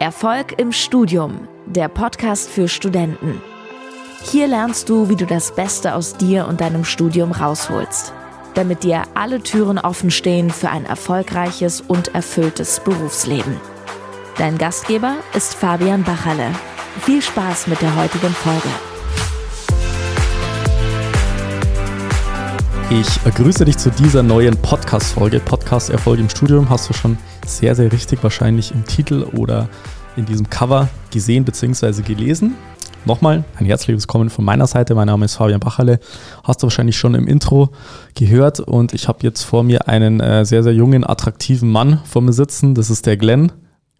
Erfolg 0.00 0.56
im 0.60 0.70
Studium, 0.70 1.48
der 1.66 1.88
Podcast 1.88 2.48
für 2.48 2.68
Studenten. 2.68 3.42
Hier 4.22 4.46
lernst 4.46 4.88
du, 4.88 5.08
wie 5.08 5.16
du 5.16 5.26
das 5.26 5.52
Beste 5.56 5.96
aus 5.96 6.16
dir 6.16 6.46
und 6.46 6.60
deinem 6.60 6.84
Studium 6.84 7.32
rausholst, 7.32 8.12
damit 8.54 8.84
dir 8.84 9.02
alle 9.14 9.42
Türen 9.42 9.76
offen 9.76 10.12
stehen 10.12 10.50
für 10.50 10.70
ein 10.70 10.84
erfolgreiches 10.84 11.80
und 11.80 12.14
erfülltes 12.14 12.78
Berufsleben. 12.78 13.56
Dein 14.36 14.56
Gastgeber 14.56 15.16
ist 15.34 15.56
Fabian 15.56 16.04
Bachalle. 16.04 16.52
Viel 17.00 17.20
Spaß 17.20 17.66
mit 17.66 17.82
der 17.82 17.96
heutigen 17.96 18.30
Folge. 18.30 18.68
Ich 22.90 23.34
grüße 23.34 23.64
dich 23.64 23.78
zu 23.78 23.90
dieser 23.90 24.22
neuen 24.22 24.56
Podcast-Folge. 24.56 25.40
Podcast 25.40 25.90
Erfolg 25.90 26.20
im 26.20 26.30
Studium 26.30 26.70
hast 26.70 26.88
du 26.88 26.94
schon 26.94 27.18
sehr, 27.48 27.74
sehr 27.74 27.92
richtig 27.92 28.22
wahrscheinlich 28.22 28.72
im 28.72 28.84
Titel 28.84 29.24
oder 29.36 29.68
in 30.16 30.26
diesem 30.26 30.48
Cover 30.50 30.88
gesehen 31.10 31.44
bzw. 31.44 32.02
gelesen. 32.02 32.54
Nochmal 33.04 33.44
ein 33.56 33.66
herzliches 33.66 34.04
Willkommen 34.04 34.30
von 34.30 34.44
meiner 34.44 34.66
Seite. 34.66 34.94
Mein 34.94 35.06
Name 35.06 35.24
ist 35.24 35.36
Fabian 35.36 35.60
Bacherle. 35.60 36.00
Hast 36.44 36.62
du 36.62 36.66
wahrscheinlich 36.66 36.98
schon 36.98 37.14
im 37.14 37.26
Intro 37.26 37.70
gehört 38.14 38.60
und 38.60 38.92
ich 38.92 39.08
habe 39.08 39.20
jetzt 39.22 39.42
vor 39.42 39.62
mir 39.62 39.88
einen 39.88 40.20
äh, 40.20 40.44
sehr, 40.44 40.62
sehr 40.62 40.74
jungen, 40.74 41.08
attraktiven 41.08 41.70
Mann 41.70 42.00
vor 42.04 42.22
mir 42.22 42.32
sitzen. 42.32 42.74
Das 42.74 42.90
ist 42.90 43.06
der 43.06 43.16
Glenn. 43.16 43.52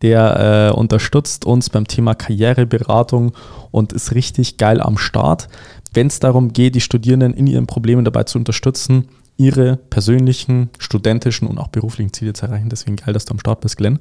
Der 0.02 0.70
äh, 0.70 0.78
unterstützt 0.78 1.44
uns 1.44 1.70
beim 1.70 1.88
Thema 1.88 2.14
Karriereberatung 2.14 3.32
und 3.72 3.92
ist 3.92 4.14
richtig 4.14 4.56
geil 4.56 4.80
am 4.80 4.96
Start 4.96 5.48
wenn 5.92 6.08
es 6.08 6.20
darum 6.20 6.52
geht, 6.52 6.74
die 6.74 6.80
Studierenden 6.80 7.34
in 7.34 7.46
ihren 7.46 7.66
Problemen 7.66 8.04
dabei 8.04 8.24
zu 8.24 8.38
unterstützen, 8.38 9.08
ihre 9.38 9.76
persönlichen, 9.76 10.68
studentischen 10.78 11.48
und 11.48 11.58
auch 11.58 11.68
beruflichen 11.68 12.12
Ziele 12.12 12.34
zu 12.34 12.46
erreichen. 12.46 12.68
Deswegen 12.68 12.96
geil, 12.96 13.14
dass 13.14 13.24
du 13.24 13.32
am 13.32 13.40
Start 13.40 13.60
bist, 13.62 13.78
Glenn. 13.78 14.00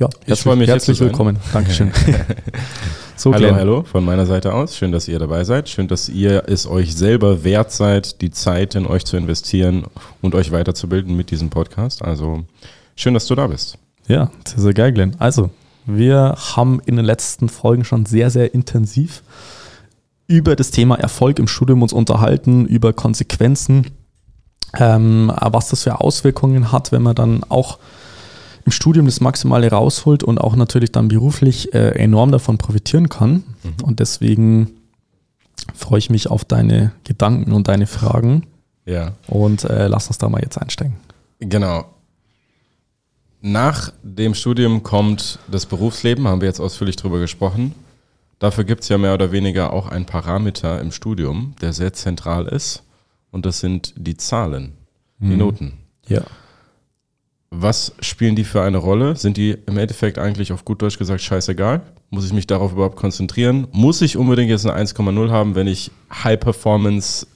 Ja, 0.00 0.08
ich 0.26 0.40
freue 0.40 0.56
mich 0.56 0.68
herzlich 0.68 0.98
willkommen. 1.00 1.38
Dankeschön. 1.52 1.92
so, 3.16 3.32
hallo, 3.32 3.46
Glenn. 3.46 3.54
hallo 3.56 3.82
von 3.82 4.04
meiner 4.04 4.26
Seite 4.26 4.54
aus. 4.54 4.76
Schön, 4.76 4.92
dass 4.92 5.08
ihr 5.08 5.18
dabei 5.18 5.44
seid. 5.44 5.68
Schön, 5.68 5.88
dass 5.88 6.08
ihr 6.08 6.44
es 6.46 6.66
euch 6.66 6.94
selber 6.94 7.44
wert 7.44 7.70
seid, 7.70 8.22
die 8.22 8.30
Zeit 8.30 8.76
in 8.76 8.86
euch 8.86 9.04
zu 9.04 9.16
investieren 9.16 9.84
und 10.22 10.34
euch 10.34 10.52
weiterzubilden 10.52 11.14
mit 11.14 11.30
diesem 11.30 11.50
Podcast. 11.50 12.02
Also 12.02 12.44
schön, 12.96 13.12
dass 13.12 13.26
du 13.26 13.34
da 13.34 13.46
bist. 13.48 13.76
Ja, 14.06 14.30
sehr, 14.46 14.60
sehr 14.60 14.74
geil, 14.74 14.92
Glenn. 14.92 15.16
Also, 15.18 15.50
wir 15.84 16.36
haben 16.56 16.80
in 16.86 16.96
den 16.96 17.04
letzten 17.04 17.48
Folgen 17.48 17.84
schon 17.84 18.06
sehr, 18.06 18.30
sehr 18.30 18.54
intensiv 18.54 19.22
über 20.28 20.54
das 20.54 20.70
Thema 20.70 20.94
Erfolg 20.96 21.38
im 21.38 21.48
Studium 21.48 21.82
uns 21.82 21.92
unterhalten, 21.92 22.66
über 22.66 22.92
Konsequenzen, 22.92 23.86
ähm, 24.78 25.32
was 25.34 25.68
das 25.68 25.84
für 25.84 26.00
Auswirkungen 26.00 26.72
hat, 26.72 26.92
wenn 26.92 27.02
man 27.02 27.14
dann 27.14 27.44
auch 27.48 27.78
im 28.64 28.72
Studium 28.72 29.06
das 29.06 29.20
Maximale 29.20 29.70
rausholt 29.70 30.22
und 30.22 30.38
auch 30.38 30.54
natürlich 30.54 30.92
dann 30.92 31.08
beruflich 31.08 31.72
äh, 31.72 31.90
enorm 31.92 32.32
davon 32.32 32.58
profitieren 32.58 33.08
kann. 33.08 33.44
Mhm. 33.62 33.84
Und 33.84 34.00
deswegen 34.00 34.70
freue 35.74 35.98
ich 35.98 36.10
mich 36.10 36.30
auf 36.30 36.44
deine 36.44 36.92
Gedanken 37.04 37.52
und 37.52 37.68
deine 37.68 37.86
Fragen. 37.86 38.46
Ja. 38.84 39.12
Und 39.26 39.64
äh, 39.64 39.86
lass 39.88 40.08
uns 40.08 40.18
da 40.18 40.28
mal 40.28 40.42
jetzt 40.42 40.58
einsteigen. 40.58 40.96
Genau. 41.40 41.86
Nach 43.40 43.92
dem 44.02 44.34
Studium 44.34 44.82
kommt 44.82 45.38
das 45.50 45.66
Berufsleben, 45.66 46.26
haben 46.26 46.40
wir 46.40 46.48
jetzt 46.48 46.60
ausführlich 46.60 46.96
drüber 46.96 47.20
gesprochen. 47.20 47.74
Dafür 48.38 48.64
gibt 48.64 48.82
es 48.82 48.88
ja 48.88 48.98
mehr 48.98 49.14
oder 49.14 49.32
weniger 49.32 49.72
auch 49.72 49.88
einen 49.88 50.06
Parameter 50.06 50.80
im 50.80 50.92
Studium, 50.92 51.54
der 51.60 51.72
sehr 51.72 51.92
zentral 51.92 52.46
ist. 52.46 52.82
Und 53.30 53.46
das 53.46 53.60
sind 53.60 53.94
die 53.96 54.16
Zahlen, 54.16 54.74
die 55.18 55.32
mhm. 55.32 55.38
Noten. 55.38 55.72
Ja. 56.06 56.22
Was 57.50 57.94
spielen 58.00 58.36
die 58.36 58.44
für 58.44 58.62
eine 58.62 58.78
Rolle? 58.78 59.16
Sind 59.16 59.36
die 59.36 59.56
im 59.66 59.78
Endeffekt 59.78 60.18
eigentlich 60.18 60.52
auf 60.52 60.64
gut 60.64 60.82
Deutsch 60.82 60.98
gesagt 60.98 61.22
scheißegal? 61.22 61.80
Muss 62.10 62.26
ich 62.26 62.32
mich 62.32 62.46
darauf 62.46 62.72
überhaupt 62.72 62.96
konzentrieren? 62.96 63.68
Muss 63.72 64.02
ich 64.02 64.16
unbedingt 64.16 64.50
jetzt 64.50 64.66
eine 64.66 64.78
1,0 64.82 65.30
haben, 65.30 65.54
wenn 65.54 65.66
ich 65.66 65.90
High 66.12 66.38
Performance, 66.38 67.26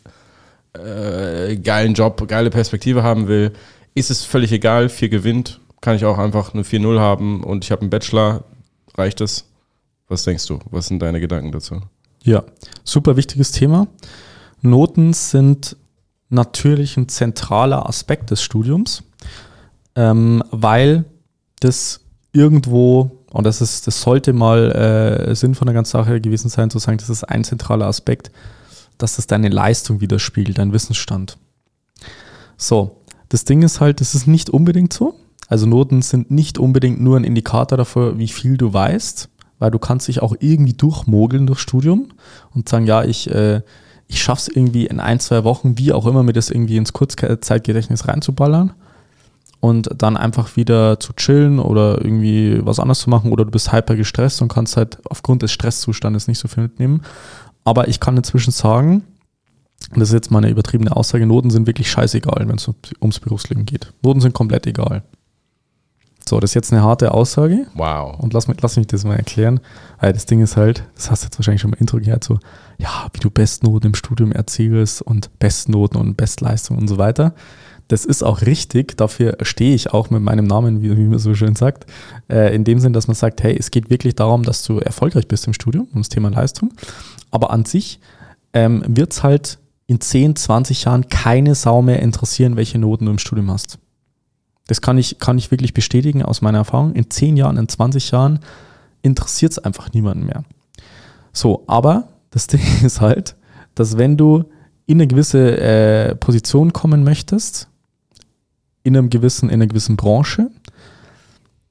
äh, 0.75 1.56
geilen 1.56 1.95
Job, 1.95 2.27
geile 2.28 2.50
Perspektive 2.50 3.03
haben 3.03 3.28
will? 3.28 3.53
Ist 3.95 4.11
es 4.11 4.25
völlig 4.25 4.53
egal, 4.53 4.89
4 4.89 5.09
gewinnt, 5.09 5.61
kann 5.81 5.97
ich 5.97 6.05
auch 6.05 6.19
einfach 6.19 6.55
eine 6.55 6.62
4,0 6.62 6.99
haben 6.99 7.43
und 7.43 7.65
ich 7.65 7.71
habe 7.71 7.83
einen 7.83 7.91
Bachelor, 7.91 8.45
reicht 8.97 9.21
es? 9.21 9.47
Was 10.09 10.25
denkst 10.25 10.47
du? 10.47 10.59
Was 10.71 10.87
sind 10.89 11.00
deine 11.00 11.21
Gedanken 11.21 11.53
dazu? 11.53 11.81
Ja, 12.22 12.45
super 12.84 13.16
wichtiges 13.16 13.53
Thema. 13.53 13.89
Noten 14.61 15.12
sind 15.12 15.77
natürlich 16.32 16.97
ein 16.97 17.09
zentraler 17.09 17.88
Aspekt 17.88 18.31
des 18.31 18.43
Studiums, 18.43 19.03
ähm, 19.94 20.43
weil 20.50 21.04
das 21.60 22.00
irgendwo, 22.32 23.25
und 23.31 23.44
das 23.44 23.60
ist, 23.60 23.87
das 23.87 24.00
sollte 24.03 24.32
mal 24.32 24.72
äh, 24.72 25.34
Sinn 25.34 25.54
von 25.54 25.66
der 25.66 25.75
ganzen 25.75 25.92
Sache 25.92 26.21
gewesen 26.21 26.48
sein, 26.48 26.71
zu 26.71 26.78
sagen, 26.78 26.98
das 26.98 27.10
ist 27.10 27.25
ein 27.25 27.44
zentraler 27.44 27.87
Aspekt, 27.87 28.31
dass 28.98 29.16
das 29.16 29.26
deine 29.26 29.48
Leistung 29.48 30.00
widerspiegelt, 30.00 30.59
dein 30.59 30.72
Wissensstand. 30.72 31.38
So, 32.56 33.03
das 33.28 33.44
Ding 33.44 33.62
ist 33.62 33.81
halt, 33.81 34.00
das 34.00 34.15
ist 34.15 34.26
nicht 34.26 34.50
unbedingt 34.50 34.92
so. 34.92 35.15
Also 35.48 35.66
Noten 35.66 36.03
sind 36.03 36.31
nicht 36.31 36.59
unbedingt 36.59 37.00
nur 37.00 37.16
ein 37.16 37.25
Indikator 37.25 37.76
dafür, 37.76 38.19
wie 38.19 38.28
viel 38.28 38.56
du 38.56 38.72
weißt, 38.72 39.28
weil 39.59 39.71
du 39.71 39.78
kannst 39.78 40.09
dich 40.09 40.22
auch 40.22 40.34
irgendwie 40.41 40.72
durchmogeln 40.72 41.47
durchs 41.47 41.62
Studium 41.62 42.09
und 42.54 42.69
sagen, 42.69 42.87
ja, 42.87 43.04
ich, 43.04 43.31
äh, 43.31 43.60
ich 44.09 44.23
schaffe 44.23 44.51
es 44.51 44.57
irgendwie 44.57 44.87
in 44.87 45.01
ein, 45.01 45.21
zwei 45.21 45.45
Wochen, 45.45 45.79
wie 45.79 45.93
auch 45.93 46.07
immer, 46.07 46.23
mir 46.23 46.33
das 46.33 46.51
irgendwie 46.51 46.77
ins 46.77 46.93
Kurzzeitgedächtnis 46.93 48.09
reinzuballern 48.09 48.73
und 49.61 49.89
dann 49.97 50.17
einfach 50.17 50.57
wieder 50.57 50.99
zu 50.99 51.13
chillen 51.13 51.59
oder 51.61 52.03
irgendwie 52.03 52.61
was 52.65 52.81
anderes 52.81 52.99
zu 52.99 53.11
machen 53.11 53.31
oder 53.31 53.45
du 53.45 53.51
bist 53.51 53.73
hyper 53.73 53.95
gestresst 53.95 54.43
und 54.43 54.49
kannst 54.49 54.77
halt 54.77 54.99
aufgrund 55.09 55.43
des 55.43 55.53
Stresszustandes 55.53 56.27
nicht 56.27 56.39
so 56.39 56.49
viel 56.49 56.65
mitnehmen. 56.65 57.03
Aber 57.65 57.87
ich 57.87 58.01
kann 58.01 58.17
inzwischen 58.17 58.51
sagen, 58.51 59.05
das 59.95 60.09
ist 60.09 60.15
jetzt 60.15 60.31
meine 60.31 60.49
übertriebene 60.49 60.95
Aussage, 60.95 61.27
Noten 61.27 61.51
sind 61.51 61.67
wirklich 61.67 61.91
scheißegal, 61.91 62.49
wenn 62.49 62.57
es 62.57 62.69
ums 63.01 63.21
Berufsleben 63.21 63.65
geht. 63.65 63.93
Noten 64.03 64.21
sind 64.21 64.34
komplett 64.34 64.67
egal. 64.67 65.05
So, 66.28 66.41
das 66.41 66.50
ist 66.50 66.55
jetzt 66.55 66.72
eine 66.72 66.83
harte 66.83 67.12
Aussage. 67.12 67.66
Wow. 67.75 68.19
Und 68.19 68.33
lass 68.33 68.49
mich, 68.49 68.60
lass 68.60 68.77
mich 68.77 68.87
das 68.87 69.05
mal 69.05 69.16
erklären. 69.16 69.60
Weil 70.00 70.12
das 70.12 70.27
Ding 70.27 70.41
ist 70.43 70.56
halt, 70.56 70.84
das 70.94 71.10
hast 71.10 71.22
du 71.22 71.27
jetzt 71.27 71.38
wahrscheinlich 71.38 71.62
schon 71.62 71.72
im 71.72 71.78
Intro 71.78 71.99
gehört, 71.99 72.25
so, 72.25 72.38
ja, 72.78 73.06
wie 73.12 73.21
du 73.21 73.31
Bestnoten 73.31 73.91
im 73.91 73.94
Studium 73.94 74.33
erzielst 74.33 75.03
und 75.03 75.38
Bestnoten 75.38 76.00
und 76.00 76.16
Bestleistung 76.16 76.78
und 76.78 76.88
so 76.88 76.99
weiter. 76.99 77.34
Das 77.88 78.05
ist 78.05 78.22
auch 78.22 78.43
richtig, 78.43 78.97
dafür 78.97 79.37
stehe 79.43 79.75
ich 79.75 79.93
auch 79.93 80.10
mit 80.10 80.22
meinem 80.22 80.47
Namen, 80.47 80.83
wie, 80.83 80.97
wie 80.97 81.05
man 81.05 81.19
so 81.19 81.34
schön 81.34 81.55
sagt, 81.55 81.84
äh, 82.31 82.54
in 82.54 82.65
dem 82.65 82.78
Sinn, 82.78 82.93
dass 82.93 83.06
man 83.06 83.15
sagt, 83.15 83.43
hey, 83.43 83.54
es 83.59 83.71
geht 83.71 83.91
wirklich 83.91 84.15
darum, 84.15 84.44
dass 84.44 84.62
du 84.62 84.78
erfolgreich 84.78 85.28
bist 85.28 85.47
im 85.47 85.53
Studium, 85.53 85.89
um 85.93 86.00
das 86.00 86.09
Thema 86.09 86.31
Leistung. 86.31 86.72
Aber 87.31 87.50
an 87.50 87.65
sich 87.65 88.00
ähm, 88.54 88.83
wird 88.87 89.12
es 89.12 89.22
halt 89.22 89.59
in 89.87 90.00
10, 90.00 90.37
20 90.37 90.84
Jahren 90.84 91.09
keine 91.09 91.54
Sau 91.54 91.83
mehr 91.83 92.00
interessieren, 92.00 92.56
welche 92.56 92.78
Noten 92.78 93.06
du 93.06 93.10
im 93.12 93.19
Studium 93.19 93.50
hast. 93.50 93.78
Das 94.67 94.81
kann 94.81 94.99
ich, 94.99 95.19
kann 95.19 95.39
ich 95.39 95.50
wirklich 95.50 95.75
bestätigen 95.75 96.23
aus 96.23 96.41
meiner 96.41 96.59
Erfahrung. 96.59 96.95
In 96.95 97.11
10 97.11 97.37
Jahren, 97.37 97.56
in 97.56 97.69
20 97.69 98.11
Jahren 98.11 98.41
interessiert 99.03 99.53
es 99.53 99.59
einfach 99.59 99.93
niemanden 99.93 100.27
mehr. 100.27 100.45
So, 101.33 101.65
aber 101.67 102.09
das 102.31 102.47
Ding 102.49 102.61
ist 102.84 103.01
halt, 103.01 103.37
dass 103.75 103.99
wenn 103.99 104.17
du 104.17 104.45
in 104.87 104.99
eine 104.99 105.06
gewisse 105.06 105.59
äh, 105.59 106.15
Position 106.15 106.72
kommen 106.72 107.05
möchtest, 107.05 107.69
in, 108.83 108.97
einem 108.97 109.11
gewissen, 109.11 109.49
in 109.49 109.55
einer 109.55 109.67
gewissen 109.67 109.97
Branche, 109.97 110.51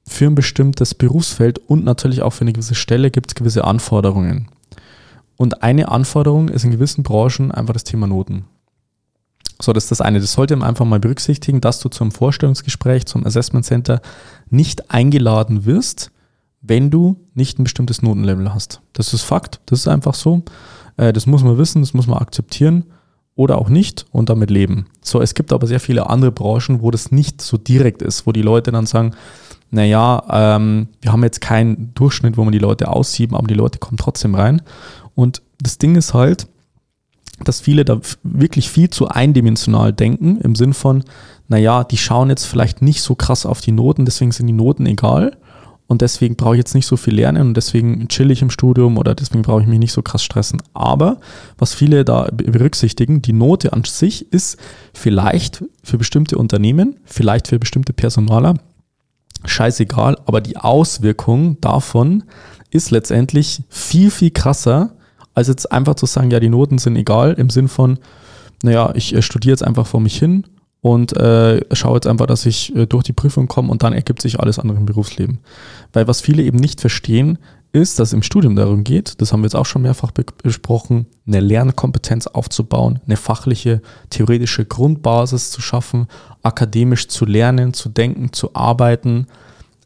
für 0.06 0.26
ein 0.26 0.34
bestimmtes 0.34 0.94
Berufsfeld 0.94 1.58
und 1.58 1.84
natürlich 1.84 2.22
auch 2.22 2.32
für 2.32 2.42
eine 2.42 2.52
gewisse 2.52 2.74
Stelle 2.74 3.10
gibt 3.10 3.30
es 3.30 3.34
gewisse 3.34 3.64
Anforderungen. 3.64 4.48
Und 5.36 5.62
eine 5.62 5.88
Anforderung 5.88 6.48
ist 6.48 6.64
in 6.64 6.70
gewissen 6.70 7.02
Branchen 7.02 7.50
einfach 7.50 7.72
das 7.72 7.84
Thema 7.84 8.06
Noten. 8.06 8.44
So, 9.62 9.72
das 9.72 9.84
ist 9.84 9.92
das 9.92 10.00
eine. 10.00 10.20
Das 10.20 10.32
sollte 10.32 10.56
man 10.56 10.68
einfach 10.68 10.84
mal 10.84 10.98
berücksichtigen, 10.98 11.60
dass 11.60 11.78
du 11.78 11.88
zum 11.88 12.10
Vorstellungsgespräch, 12.10 13.06
zum 13.06 13.24
Assessment 13.24 13.64
Center 13.64 14.00
nicht 14.50 14.90
eingeladen 14.90 15.64
wirst, 15.64 16.10
wenn 16.62 16.90
du 16.90 17.20
nicht 17.34 17.58
ein 17.58 17.64
bestimmtes 17.64 18.02
Notenlevel 18.02 18.52
hast. 18.52 18.80
Das 18.92 19.14
ist 19.14 19.22
Fakt, 19.22 19.60
das 19.66 19.80
ist 19.80 19.88
einfach 19.88 20.14
so. 20.14 20.42
Äh, 20.96 21.12
das 21.12 21.26
muss 21.26 21.44
man 21.44 21.58
wissen, 21.58 21.80
das 21.80 21.94
muss 21.94 22.08
man 22.08 22.18
akzeptieren 22.18 22.86
oder 23.36 23.58
auch 23.58 23.68
nicht 23.68 24.04
und 24.10 24.28
damit 24.28 24.50
leben. 24.50 24.86
So, 25.00 25.20
es 25.20 25.34
gibt 25.34 25.52
aber 25.52 25.66
sehr 25.68 25.80
viele 25.80 26.10
andere 26.10 26.32
Branchen, 26.32 26.82
wo 26.82 26.90
das 26.90 27.12
nicht 27.12 27.40
so 27.40 27.56
direkt 27.56 28.02
ist, 28.02 28.26
wo 28.26 28.32
die 28.32 28.42
Leute 28.42 28.72
dann 28.72 28.86
sagen, 28.86 29.14
naja, 29.70 30.22
ähm, 30.28 30.88
wir 31.00 31.12
haben 31.12 31.22
jetzt 31.22 31.40
keinen 31.40 31.94
Durchschnitt, 31.94 32.36
wo 32.36 32.44
man 32.44 32.52
die 32.52 32.58
Leute 32.58 32.88
aussieben, 32.88 33.36
aber 33.36 33.46
die 33.46 33.54
Leute 33.54 33.78
kommen 33.78 33.96
trotzdem 33.96 34.34
rein. 34.34 34.60
Und 35.14 35.40
das 35.60 35.78
Ding 35.78 35.94
ist 35.94 36.14
halt, 36.14 36.46
dass 37.44 37.60
viele 37.60 37.84
da 37.84 38.00
wirklich 38.22 38.70
viel 38.70 38.90
zu 38.90 39.08
eindimensional 39.08 39.92
denken, 39.92 40.38
im 40.40 40.54
Sinn 40.54 40.74
von, 40.74 41.04
naja, 41.48 41.84
die 41.84 41.98
schauen 41.98 42.30
jetzt 42.30 42.44
vielleicht 42.44 42.82
nicht 42.82 43.02
so 43.02 43.14
krass 43.14 43.46
auf 43.46 43.60
die 43.60 43.72
Noten, 43.72 44.04
deswegen 44.04 44.32
sind 44.32 44.46
die 44.46 44.52
Noten 44.52 44.86
egal 44.86 45.36
und 45.86 46.00
deswegen 46.00 46.36
brauche 46.36 46.54
ich 46.54 46.58
jetzt 46.58 46.74
nicht 46.74 46.86
so 46.86 46.96
viel 46.96 47.14
lernen 47.14 47.48
und 47.48 47.56
deswegen 47.56 48.08
chill 48.08 48.30
ich 48.30 48.40
im 48.40 48.50
Studium 48.50 48.96
oder 48.96 49.14
deswegen 49.14 49.42
brauche 49.42 49.60
ich 49.60 49.66
mich 49.66 49.78
nicht 49.78 49.92
so 49.92 50.00
krass 50.00 50.22
stressen. 50.22 50.62
Aber 50.72 51.20
was 51.58 51.74
viele 51.74 52.04
da 52.04 52.28
berücksichtigen, 52.32 53.20
die 53.20 53.34
Note 53.34 53.72
an 53.74 53.84
sich 53.84 54.32
ist 54.32 54.56
vielleicht 54.94 55.62
für 55.82 55.98
bestimmte 55.98 56.38
Unternehmen, 56.38 56.96
vielleicht 57.04 57.48
für 57.48 57.58
bestimmte 57.58 57.92
Personaler 57.92 58.54
scheißegal, 59.44 60.16
aber 60.24 60.40
die 60.40 60.56
Auswirkung 60.56 61.60
davon 61.60 62.24
ist 62.70 62.90
letztendlich 62.90 63.62
viel, 63.68 64.10
viel 64.10 64.30
krasser, 64.30 64.94
als 65.34 65.48
jetzt 65.48 65.70
einfach 65.72 65.94
zu 65.94 66.06
sagen, 66.06 66.30
ja, 66.30 66.40
die 66.40 66.48
Noten 66.48 66.78
sind 66.78 66.96
egal, 66.96 67.34
im 67.34 67.50
Sinn 67.50 67.68
von, 67.68 67.98
naja, 68.62 68.92
ich 68.94 69.14
äh, 69.14 69.22
studiere 69.22 69.52
jetzt 69.52 69.64
einfach 69.64 69.86
vor 69.86 70.00
mich 70.00 70.18
hin 70.18 70.44
und 70.80 71.16
äh, 71.16 71.60
schaue 71.74 71.94
jetzt 71.94 72.06
einfach, 72.06 72.26
dass 72.26 72.46
ich 72.46 72.74
äh, 72.74 72.86
durch 72.86 73.04
die 73.04 73.12
Prüfung 73.12 73.48
komme 73.48 73.70
und 73.70 73.82
dann 73.82 73.92
ergibt 73.92 74.22
sich 74.22 74.40
alles 74.40 74.58
andere 74.58 74.78
im 74.78 74.86
Berufsleben. 74.86 75.38
Weil 75.92 76.08
was 76.08 76.20
viele 76.20 76.42
eben 76.42 76.58
nicht 76.58 76.80
verstehen, 76.80 77.38
ist, 77.72 77.98
dass 77.98 78.08
es 78.08 78.12
im 78.12 78.22
Studium 78.22 78.54
darum 78.54 78.84
geht, 78.84 79.20
das 79.20 79.32
haben 79.32 79.40
wir 79.40 79.46
jetzt 79.46 79.56
auch 79.56 79.64
schon 79.64 79.82
mehrfach 79.82 80.10
be 80.10 80.26
besprochen, 80.42 81.06
eine 81.26 81.40
Lernkompetenz 81.40 82.26
aufzubauen, 82.26 83.00
eine 83.06 83.16
fachliche, 83.16 83.80
theoretische 84.10 84.66
Grundbasis 84.66 85.50
zu 85.50 85.62
schaffen, 85.62 86.06
akademisch 86.42 87.08
zu 87.08 87.24
lernen, 87.24 87.72
zu 87.72 87.88
denken, 87.88 88.32
zu 88.32 88.54
arbeiten, 88.54 89.26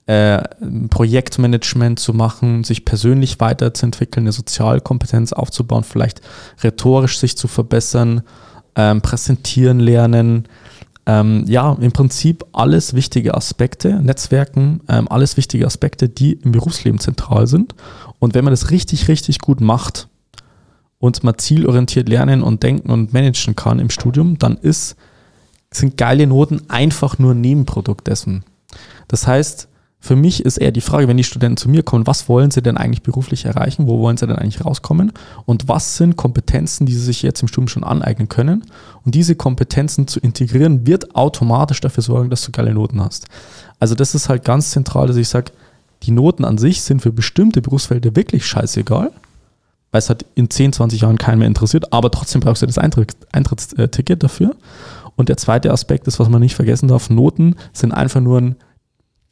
äh, 0.07 0.41
Projektmanagement 0.89 1.99
zu 1.99 2.15
machen, 2.15 2.63
sich 2.65 2.85
persönlich 2.85 3.41
weiterzuentwickeln, 3.41 4.25
eine 4.25 4.33
Sozialkompetenz 4.33 5.33
aufzubauen, 5.33 5.85
vielleicht 5.85 6.21
rhetorisch 6.63 7.19
sich 7.19 7.37
zu 7.37 7.49
verbessern, 7.49 8.23
ähm, 8.77 9.01
präsentieren 9.01 9.81
lernen, 9.81 10.47
ähm, 11.07 11.45
ja, 11.47 11.77
im 11.81 11.93
Prinzip 11.93 12.45
alles 12.53 12.95
wichtige 12.95 13.35
Aspekte, 13.35 14.01
Netzwerken, 14.03 14.81
ähm, 14.89 15.09
alles 15.09 15.37
wichtige 15.37 15.67
Aspekte, 15.67 16.09
die 16.09 16.33
im 16.33 16.53
Berufsleben 16.53 16.99
zentral 16.99 17.47
sind. 17.47 17.75
Und 18.19 18.35
wenn 18.35 18.45
man 18.45 18.53
das 18.53 18.71
richtig, 18.71 19.09
richtig 19.09 19.41
gut 19.41 19.61
macht 19.61 20.09
und 20.99 21.23
man 21.23 21.39
zielorientiert 21.39 22.09
lernen 22.09 22.43
und 22.43 22.63
denken 22.63 22.91
und 22.91 23.13
managen 23.13 23.55
kann 23.55 23.79
im 23.79 23.91
Studium, 23.91 24.39
dann 24.39 24.57
ist, 24.57 24.97
sind 25.71 25.97
geile 25.97 26.27
Noten 26.27 26.63
einfach 26.69 27.19
nur 27.19 27.33
ein 27.33 27.41
Nebenprodukt 27.41 28.07
dessen. 28.09 28.45
Das 29.07 29.27
heißt, 29.27 29.69
für 30.07 30.17
mich 30.17 30.45
ist 30.45 30.57
eher 30.57 30.71
die 30.71 30.81
Frage, 30.81 31.09
wenn 31.09 31.17
die 31.17 31.25
Studenten 31.25 31.57
zu 31.57 31.69
mir 31.69 31.83
kommen, 31.83 32.07
was 32.07 32.29
wollen 32.29 32.51
sie 32.51 32.63
denn 32.63 32.77
eigentlich 32.77 33.03
beruflich 33.03 33.45
erreichen? 33.45 33.87
Wo 33.89 33.99
wollen 33.99 34.17
sie 34.17 34.27
denn 34.27 34.37
eigentlich 34.37 34.65
rauskommen? 34.65 35.13
Und 35.45 35.69
was 35.69 35.97
sind 35.97 36.17
Kompetenzen, 36.17 36.87
die 36.87 36.95
sie 36.95 37.01
sich 37.01 37.23
jetzt 37.23 37.43
im 37.43 37.49
Studium 37.49 37.69
schon 37.69 37.85
aneignen 37.85 38.29
können? 38.29 38.65
Und 39.05 39.15
diese 39.15 39.35
Kompetenzen 39.35 40.07
zu 40.07 40.21
integrieren, 40.21 40.87
wird 40.87 41.15
automatisch 41.15 41.81
dafür 41.81 42.03
sorgen, 42.03 42.31
dass 42.31 42.43
du 42.43 42.53
geile 42.53 42.73
Noten 42.73 43.01
hast. 43.01 43.27
Also 43.79 43.95
das 43.95 44.15
ist 44.15 44.29
halt 44.29 44.45
ganz 44.45 44.71
zentral, 44.71 45.09
dass 45.09 45.17
ich 45.17 45.29
sage, 45.29 45.53
die 46.05 46.13
Noten 46.13 46.45
an 46.45 46.57
sich 46.57 46.83
sind 46.83 47.03
für 47.03 47.13
bestimmte 47.13 47.61
Berufsfelder 47.61 48.15
wirklich 48.15 48.47
scheißegal, 48.47 49.11
weil 49.91 49.99
es 49.99 50.09
halt 50.09 50.25
in 50.35 50.49
10, 50.49 50.73
20 50.73 51.01
Jahren 51.01 51.19
keinen 51.19 51.41
mehr 51.41 51.49
interessiert, 51.49 51.93
aber 51.93 52.11
trotzdem 52.11 52.41
brauchst 52.41 52.63
du 52.63 52.67
das 52.67 52.79
Eintrittsticket 52.79 54.23
dafür. 54.23 54.55
Und 55.17 55.31
der 55.31 55.37
zweite 55.37 55.73
Aspekt 55.73 56.07
ist, 56.07 56.21
was 56.21 56.29
man 56.29 56.41
nicht 56.41 56.55
vergessen 56.55 56.89
darf, 56.89 57.11
Noten 57.11 57.57
sind 57.73 57.93
einfach 57.93 58.21
nur 58.21 58.41
ein 58.41 58.57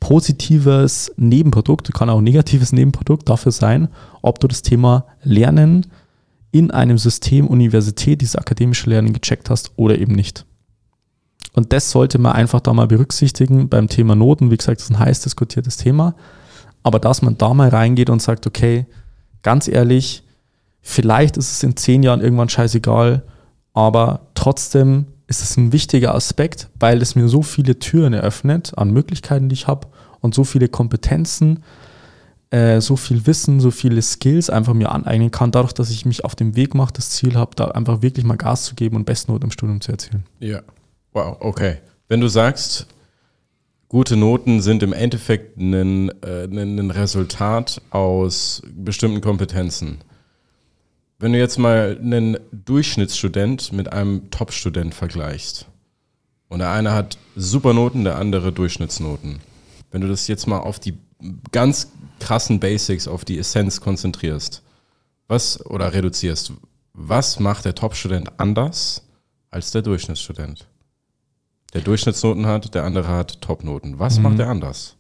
positives 0.05 1.11
Nebenprodukt, 1.17 1.91
kann 1.95 2.11
auch 2.11 2.19
ein 2.19 2.25
negatives 2.25 2.73
Nebenprodukt 2.73 3.27
dafür 3.27 3.53
sein, 3.53 3.89
ob 4.21 4.39
du 4.39 4.49
das 4.49 4.61
Thema 4.61 5.07
Lernen 5.23 5.87
in 6.51 6.71
einem 6.71 6.99
System 6.99 7.47
Universität, 7.47 8.21
dieses 8.21 8.37
akademische 8.37 8.91
Lernen 8.91 9.15
gecheckt 9.15 9.49
hast 9.49 9.73
oder 9.77 9.99
eben 9.99 10.13
nicht. 10.15 10.45
Und 11.55 11.73
das 11.73 11.91
sollte 11.91 12.19
man 12.19 12.33
einfach 12.33 12.61
da 12.61 12.75
mal 12.75 12.87
berücksichtigen 12.87 13.71
beim 13.71 13.89
Thema 13.89 14.15
Noten. 14.15 14.51
Wie 14.51 14.59
gesagt, 14.59 14.81
das 14.81 14.91
ist 14.91 14.95
ein 14.95 14.99
heiß 14.99 15.23
diskutiertes 15.23 15.79
Thema. 15.79 16.15
Aber 16.83 16.99
dass 16.99 17.23
man 17.23 17.39
da 17.39 17.55
mal 17.55 17.71
reingeht 17.71 18.11
und 18.11 18.21
sagt, 18.21 18.47
okay, 18.47 18.85
ganz 19.41 19.69
ehrlich, 19.69 20.23
vielleicht 20.83 21.39
ist 21.39 21.51
es 21.51 21.63
in 21.63 21.79
zehn 21.79 22.03
Jahren 22.03 22.21
irgendwann 22.21 22.51
scheißegal, 22.51 23.23
aber 23.73 24.27
trotzdem 24.35 25.07
ist 25.27 25.43
es 25.43 25.57
ein 25.57 25.73
wichtiger 25.73 26.15
Aspekt, 26.15 26.69
weil 26.79 27.01
es 27.01 27.15
mir 27.15 27.29
so 27.29 27.43
viele 27.43 27.79
Türen 27.79 28.13
eröffnet 28.13 28.73
an 28.77 28.91
Möglichkeiten, 28.91 29.49
die 29.49 29.55
ich 29.55 29.67
habe 29.67 29.89
und 30.21 30.35
so 30.35 30.45
viele 30.45 30.69
Kompetenzen, 30.69 31.63
äh, 32.51 32.81
so 32.81 32.97
viel 32.97 33.27
Wissen, 33.27 33.61
so 33.61 33.71
viele 33.71 34.03
Skills 34.03 34.51
einfach 34.51 34.75
mir 34.75 34.93
aneignen 34.93 35.31
kann, 35.31 35.51
dadurch, 35.51 35.73
dass 35.73 35.91
ich 35.91 36.05
mich 36.05 36.25
auf 36.25 36.35
dem 36.35 36.57
Weg 36.57 36.75
mache, 36.75 36.93
das 36.93 37.11
Ziel 37.11 37.35
habe, 37.35 37.57
da 37.57 37.69
einfach 37.69 38.03
wirklich 38.03 38.25
mal 38.25 38.37
Gas 38.37 38.65
zu 38.65 38.75
geben 38.75 38.97
und 38.97 39.07
Bestnoten 39.07 39.45
im 39.45 39.51
Studium 39.51 39.81
zu 39.81 39.93
erzielen. 39.93 40.25
Ja, 40.41 40.63
wow, 41.13 41.37
okay. 41.41 41.79
Wenn 42.09 42.21
du 42.21 42.29
sagst, 42.29 42.87
gute 43.89 44.17
Noten 44.17 44.61
sind 44.61 44.83
im 44.83 44.93
Endeffekt 44.93 45.57
ein, 45.57 46.11
äh, 46.23 46.45
ein 46.45 46.91
Resultat 46.91 47.81
aus 47.91 48.63
bestimmten 48.75 49.21
Kompetenzen 49.21 49.99
wenn 51.25 51.33
du 51.33 51.39
jetzt 51.39 51.59
mal 51.59 51.99
einen 51.99 52.37
Durchschnittsstudent 52.53 53.73
mit 53.73 53.91
einem 53.91 54.31
Top-Student 54.31 54.95
vergleichst 54.95 55.65
und 56.51 56.59
der 56.59 56.71
eine 56.71 56.93
hat 56.93 57.17
super 57.35 57.73
Noten, 57.73 58.05
der 58.05 58.19
andere 58.19 58.53
Durchschnittsnoten. 58.53 59.41
Wenn 59.91 60.03
du 60.03 60.09
das 60.09 60.29
jetzt 60.29 60.47
mal 60.47 60.59
auf 60.59 60.81
die 60.81 60.99
ganz 61.51 61.91
krassen 62.21 62.61
Basics, 62.61 63.09
auf 63.09 63.25
die 63.25 63.39
Essenz 63.39 63.81
konzentrierst, 63.81 64.63
was 65.27 65.65
oder 65.65 65.95
reduzierst, 65.95 66.53
was 66.93 67.41
macht 67.41 67.65
der 67.65 67.75
Top-Student 67.75 68.39
anders 68.39 69.03
als 69.51 69.71
der 69.71 69.81
Durchschnittsstudent? 69.81 70.67
Der 71.73 71.81
Durchschnittsnoten 71.81 72.45
hat, 72.45 72.75
der 72.75 72.85
andere 72.85 73.09
hat 73.09 73.41
Top-Noten. 73.41 73.99
Was 73.99 74.19
mhm. 74.19 74.25
macht 74.25 74.41
er 74.41 74.49
anders? 74.49 74.99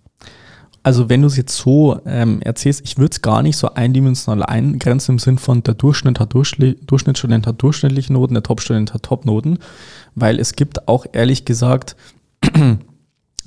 Also 0.84 1.08
wenn 1.08 1.22
du 1.22 1.28
es 1.28 1.38
jetzt 1.38 1.56
so 1.56 1.98
ähm, 2.04 2.42
erzählst, 2.42 2.82
ich 2.84 2.98
würde 2.98 3.12
es 3.12 3.22
gar 3.22 3.42
nicht 3.42 3.56
so 3.56 3.72
eindimensional 3.72 4.44
eingrenzen 4.44 5.12
im 5.12 5.18
Sinn 5.18 5.38
von 5.38 5.62
der 5.62 5.72
Durchschnitt 5.72 6.20
hat 6.20 6.34
Durchschnitt, 6.34 6.90
Durchschnittsstudent 6.90 7.46
hat 7.46 7.62
durchschnittliche 7.62 8.12
Noten, 8.12 8.34
der 8.34 8.42
Topstudent 8.42 8.92
hat 8.92 9.02
Topnoten, 9.02 9.58
weil 10.14 10.38
es 10.38 10.56
gibt 10.56 10.86
auch 10.86 11.06
ehrlich 11.12 11.46
gesagt 11.46 11.96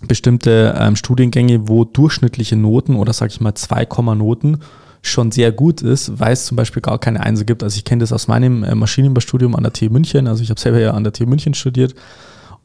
bestimmte 0.08 0.76
ähm, 0.80 0.96
Studiengänge, 0.96 1.68
wo 1.70 1.86
durchschnittliche 1.86 2.56
Noten 2.56 2.96
oder 2.96 3.14
sag 3.14 3.30
ich 3.30 3.40
mal 3.40 3.54
2, 3.54 3.88
Noten 4.16 4.58
schon 5.04 5.32
sehr 5.32 5.52
gut 5.52 5.84
ist, 5.84 6.20
weil 6.20 6.34
es 6.34 6.48
zum 6.48 6.58
Beispiel 6.58 6.82
gar 6.82 6.98
keine 6.98 7.20
Einsen 7.20 7.46
gibt. 7.46 7.62
Also 7.62 7.78
ich 7.78 7.86
kenne 7.86 8.00
das 8.00 8.12
aus 8.12 8.28
meinem 8.28 8.64
äh, 8.64 8.74
Maschinenbaustudium 8.74 9.56
an 9.56 9.62
der 9.62 9.74
TU 9.74 9.92
München, 9.92 10.28
also 10.28 10.42
ich 10.42 10.50
habe 10.50 10.60
selber 10.60 10.80
ja 10.80 10.92
an 10.92 11.04
der 11.04 11.14
TU 11.14 11.28
München 11.28 11.54
studiert. 11.54 11.94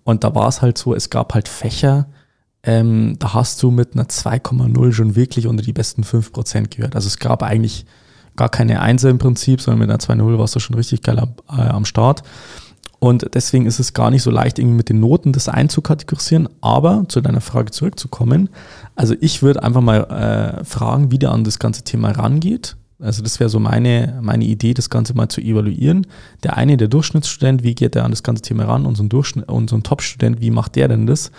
Und 0.02 0.24
da 0.24 0.34
war 0.34 0.48
es 0.48 0.62
halt 0.62 0.78
so, 0.78 0.94
es 0.94 1.10
gab 1.10 1.34
halt 1.34 1.46
Fächer, 1.46 2.08
ähm, 2.64 3.16
da 3.18 3.34
hast 3.34 3.62
du 3.62 3.70
mit 3.70 3.94
einer 3.94 4.04
2,0 4.04 4.92
schon 4.92 5.16
wirklich 5.16 5.46
unter 5.46 5.62
die 5.62 5.72
besten 5.72 6.02
5% 6.02 6.74
gehört. 6.74 6.94
Also 6.94 7.08
es 7.08 7.18
gab 7.18 7.42
eigentlich 7.42 7.86
gar 8.36 8.48
keine 8.48 8.80
Einser 8.80 9.10
im 9.10 9.18
Prinzip, 9.18 9.60
sondern 9.60 9.80
mit 9.80 9.90
einer 9.90 9.98
2,0 9.98 10.38
warst 10.38 10.54
du 10.54 10.60
schon 10.60 10.76
richtig 10.76 11.02
geil 11.02 11.18
am, 11.18 11.34
äh, 11.48 11.62
am 11.62 11.84
Start. 11.84 12.22
Und 12.98 13.34
deswegen 13.34 13.66
ist 13.66 13.80
es 13.80 13.94
gar 13.94 14.12
nicht 14.12 14.22
so 14.22 14.30
leicht, 14.30 14.60
irgendwie 14.60 14.76
mit 14.76 14.88
den 14.88 15.00
Noten 15.00 15.32
das 15.32 15.48
einzukategorisieren. 15.48 16.48
Aber 16.60 17.04
zu 17.08 17.20
deiner 17.20 17.40
Frage 17.40 17.72
zurückzukommen, 17.72 18.48
also 18.94 19.16
ich 19.20 19.42
würde 19.42 19.64
einfach 19.64 19.80
mal 19.80 20.04
äh, 20.60 20.64
fragen, 20.64 21.10
wie 21.10 21.18
der 21.18 21.32
an 21.32 21.42
das 21.42 21.58
ganze 21.58 21.82
Thema 21.82 22.12
rangeht. 22.12 22.76
Also 23.00 23.24
das 23.24 23.40
wäre 23.40 23.50
so 23.50 23.58
meine, 23.58 24.20
meine 24.22 24.44
Idee, 24.44 24.74
das 24.74 24.88
Ganze 24.88 25.14
mal 25.14 25.28
zu 25.28 25.40
evaluieren. 25.40 26.06
Der 26.44 26.56
eine, 26.56 26.76
der 26.76 26.86
Durchschnittsstudent, 26.86 27.64
wie 27.64 27.74
geht 27.74 27.96
er 27.96 28.04
an 28.04 28.12
das 28.12 28.22
ganze 28.22 28.42
Thema 28.42 28.66
ran? 28.66 28.86
Und 28.86 28.96
so 28.96 29.02
ein, 29.02 29.08
Durchschnitt, 29.08 29.48
und 29.48 29.68
so 29.68 29.74
ein 29.74 29.82
Top-Student, 29.82 30.40
wie 30.40 30.52
macht 30.52 30.76
der 30.76 30.86
denn 30.86 31.08
das? 31.08 31.32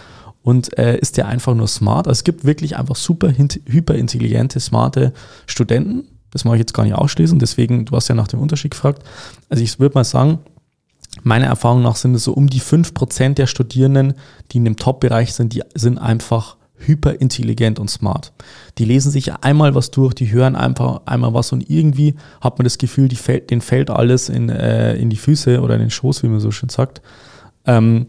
Und 0.44 0.78
äh, 0.78 0.98
ist 0.98 1.18
der 1.18 1.28
einfach 1.28 1.56
nur 1.56 1.68
smart. 1.68 2.08
Also 2.08 2.20
es 2.20 2.24
gibt 2.24 2.46
wirklich 2.46 2.78
einfach 2.78 2.96
super 2.96 3.32
hyperintelligente, 3.32 4.60
smarte 4.60 5.14
Studenten. 5.48 6.08
Das 6.32 6.46
mache 6.46 6.56
ich 6.56 6.60
jetzt 6.60 6.74
gar 6.74 6.84
nicht 6.84 6.96
ausschließen. 6.96 7.40
Deswegen, 7.40 7.86
du 7.86 7.96
hast 7.96 8.10
ja 8.10 8.16
nach 8.16 8.28
dem 8.28 8.40
Unterschied 8.40 8.72
gefragt. 8.72 9.04
Also 9.50 9.64
ich 9.64 9.80
würde 9.80 9.96
mal 9.96 10.04
sagen, 10.04 10.40
meiner 11.24 11.46
Erfahrung 11.46 11.82
nach 11.82 11.96
sind 11.96 12.16
es 12.16 12.26
so 12.26 12.34
um 12.34 12.50
die 12.50 12.62
5% 12.62 13.36
der 13.36 13.48
Studierenden, 13.48 14.16
die 14.52 14.58
in 14.58 14.66
dem 14.66 14.76
Top-Bereich 14.76 15.34
sind, 15.34 15.54
die 15.54 15.64
sind 15.76 15.98
einfach 15.98 16.58
hyperintelligent 16.76 17.80
und 17.80 17.90
smart. 17.90 18.34
Die 18.78 18.86
lesen 18.86 19.12
sich 19.12 19.34
einmal 19.34 19.76
was 19.76 19.92
durch, 19.92 20.14
die 20.14 20.32
hören 20.32 20.56
einfach 20.56 21.02
einmal 21.06 21.34
was 21.34 21.52
und 21.54 21.70
irgendwie 21.70 22.16
hat 22.42 22.58
man 22.58 22.64
das 22.64 22.78
Gefühl, 22.78 23.08
die 23.08 23.16
fällt, 23.16 23.52
denen 23.52 23.62
fällt 23.62 23.90
alles 23.90 24.28
in, 24.28 24.50
äh, 24.50 24.96
in 24.96 25.10
die 25.10 25.18
Füße 25.18 25.62
oder 25.62 25.76
in 25.76 25.82
den 25.82 25.92
Schoß, 25.92 26.24
wie 26.24 26.28
man 26.28 26.40
so 26.40 26.52
schön 26.52 26.70
sagt. 26.70 27.02
Ähm, 27.66 28.08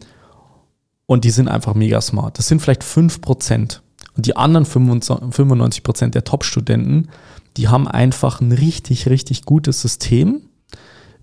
und 1.06 1.24
die 1.24 1.30
sind 1.30 1.48
einfach 1.48 1.74
mega 1.74 2.00
smart. 2.00 2.38
Das 2.38 2.48
sind 2.48 2.60
vielleicht 2.60 2.82
5%. 2.82 3.80
Und 4.16 4.26
die 4.26 4.36
anderen 4.36 4.64
95% 4.64 6.10
der 6.10 6.24
Top-Studenten, 6.24 7.08
die 7.56 7.68
haben 7.68 7.88
einfach 7.88 8.40
ein 8.40 8.52
richtig, 8.52 9.08
richtig 9.08 9.44
gutes 9.44 9.80
System, 9.80 10.42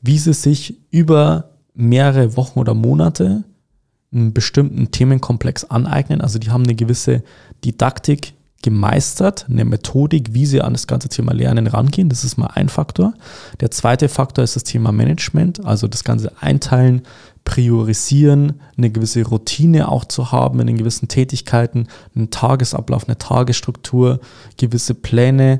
wie 0.01 0.17
sie 0.17 0.33
sich 0.33 0.79
über 0.89 1.51
mehrere 1.73 2.35
Wochen 2.35 2.59
oder 2.59 2.73
Monate 2.73 3.43
einen 4.13 4.33
bestimmten 4.33 4.91
Themenkomplex 4.91 5.65
aneignen. 5.65 6.21
Also 6.21 6.37
die 6.37 6.51
haben 6.51 6.63
eine 6.63 6.75
gewisse 6.75 7.23
Didaktik 7.63 8.33
gemeistert, 8.61 9.47
eine 9.49 9.65
Methodik, 9.65 10.33
wie 10.33 10.45
sie 10.45 10.61
an 10.61 10.73
das 10.73 10.85
ganze 10.85 11.09
Thema 11.09 11.33
Lernen 11.33 11.67
rangehen. 11.67 12.09
Das 12.09 12.23
ist 12.23 12.37
mal 12.37 12.51
ein 12.53 12.69
Faktor. 12.69 13.13
Der 13.59 13.71
zweite 13.71 14.09
Faktor 14.09 14.43
ist 14.43 14.55
das 14.55 14.63
Thema 14.63 14.91
Management, 14.91 15.65
also 15.65 15.87
das 15.87 16.03
ganze 16.03 16.31
Einteilen, 16.41 17.01
Priorisieren, 17.51 18.61
eine 18.77 18.89
gewisse 18.91 19.27
Routine 19.27 19.89
auch 19.89 20.05
zu 20.05 20.31
haben 20.31 20.61
in 20.61 20.67
den 20.67 20.77
gewissen 20.77 21.09
Tätigkeiten, 21.09 21.87
einen 22.15 22.29
Tagesablauf, 22.29 23.09
eine 23.09 23.17
Tagesstruktur, 23.17 24.21
gewisse 24.55 24.93
Pläne, 24.93 25.59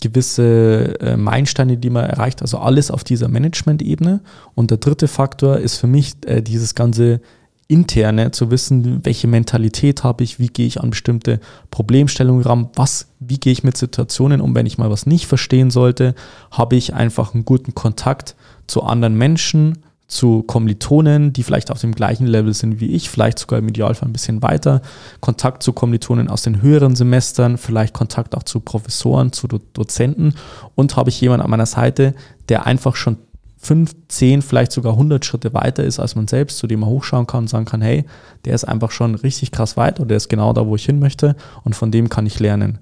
gewisse 0.00 1.00
äh, 1.00 1.16
Meilensteine, 1.16 1.78
die 1.78 1.90
man 1.90 2.04
erreicht, 2.04 2.42
also 2.42 2.58
alles 2.58 2.92
auf 2.92 3.02
dieser 3.02 3.26
Management-Ebene. 3.26 4.20
Und 4.54 4.70
der 4.70 4.78
dritte 4.78 5.08
Faktor 5.08 5.58
ist 5.58 5.78
für 5.78 5.88
mich 5.88 6.12
äh, 6.26 6.42
dieses 6.42 6.76
ganze 6.76 7.20
interne, 7.66 8.30
zu 8.30 8.52
wissen, 8.52 9.04
welche 9.04 9.26
Mentalität 9.26 10.04
habe 10.04 10.22
ich, 10.22 10.38
wie 10.38 10.46
gehe 10.46 10.68
ich 10.68 10.80
an 10.80 10.90
bestimmte 10.90 11.40
Problemstellungen 11.72 12.44
ran, 12.44 12.68
was, 12.76 13.08
wie 13.18 13.38
gehe 13.38 13.52
ich 13.52 13.64
mit 13.64 13.76
Situationen 13.76 14.40
um, 14.40 14.54
wenn 14.54 14.66
ich 14.66 14.78
mal 14.78 14.90
was 14.90 15.06
nicht 15.06 15.26
verstehen 15.26 15.72
sollte, 15.72 16.14
habe 16.52 16.76
ich 16.76 16.94
einfach 16.94 17.34
einen 17.34 17.44
guten 17.44 17.74
Kontakt 17.74 18.36
zu 18.68 18.84
anderen 18.84 19.16
Menschen, 19.16 19.78
zu 20.12 20.42
Kommilitonen, 20.42 21.32
die 21.32 21.42
vielleicht 21.42 21.70
auf 21.70 21.80
dem 21.80 21.94
gleichen 21.94 22.26
Level 22.26 22.52
sind 22.52 22.80
wie 22.80 22.94
ich, 22.94 23.08
vielleicht 23.08 23.38
sogar 23.38 23.58
im 23.58 23.68
Idealfall 23.68 24.08
ein 24.08 24.12
bisschen 24.12 24.42
weiter, 24.42 24.82
Kontakt 25.20 25.62
zu 25.62 25.72
Kommilitonen 25.72 26.28
aus 26.28 26.42
den 26.42 26.60
höheren 26.60 26.94
Semestern, 26.94 27.56
vielleicht 27.56 27.94
Kontakt 27.94 28.36
auch 28.36 28.42
zu 28.42 28.60
Professoren, 28.60 29.32
zu 29.32 29.48
Do 29.48 29.58
Dozenten 29.72 30.34
und 30.74 30.96
habe 30.96 31.08
ich 31.08 31.20
jemanden 31.20 31.44
an 31.44 31.50
meiner 31.50 31.66
Seite, 31.66 32.14
der 32.50 32.66
einfach 32.66 32.94
schon 32.94 33.16
fünf, 33.56 33.94
zehn, 34.08 34.42
vielleicht 34.42 34.72
sogar 34.72 34.92
100 34.92 35.24
Schritte 35.24 35.54
weiter 35.54 35.82
ist 35.82 35.98
als 35.98 36.14
man 36.14 36.28
selbst, 36.28 36.58
zu 36.58 36.66
dem 36.66 36.80
man 36.80 36.90
hochschauen 36.90 37.26
kann 37.26 37.44
und 37.44 37.48
sagen 37.48 37.64
kann, 37.64 37.80
hey, 37.80 38.04
der 38.44 38.54
ist 38.54 38.64
einfach 38.64 38.90
schon 38.90 39.14
richtig 39.14 39.50
krass 39.50 39.78
weit 39.78 39.98
oder 39.98 40.08
der 40.08 40.16
ist 40.18 40.28
genau 40.28 40.52
da, 40.52 40.66
wo 40.66 40.76
ich 40.76 40.84
hin 40.84 40.98
möchte 40.98 41.36
und 41.64 41.74
von 41.74 41.90
dem 41.90 42.10
kann 42.10 42.26
ich 42.26 42.38
lernen. 42.38 42.80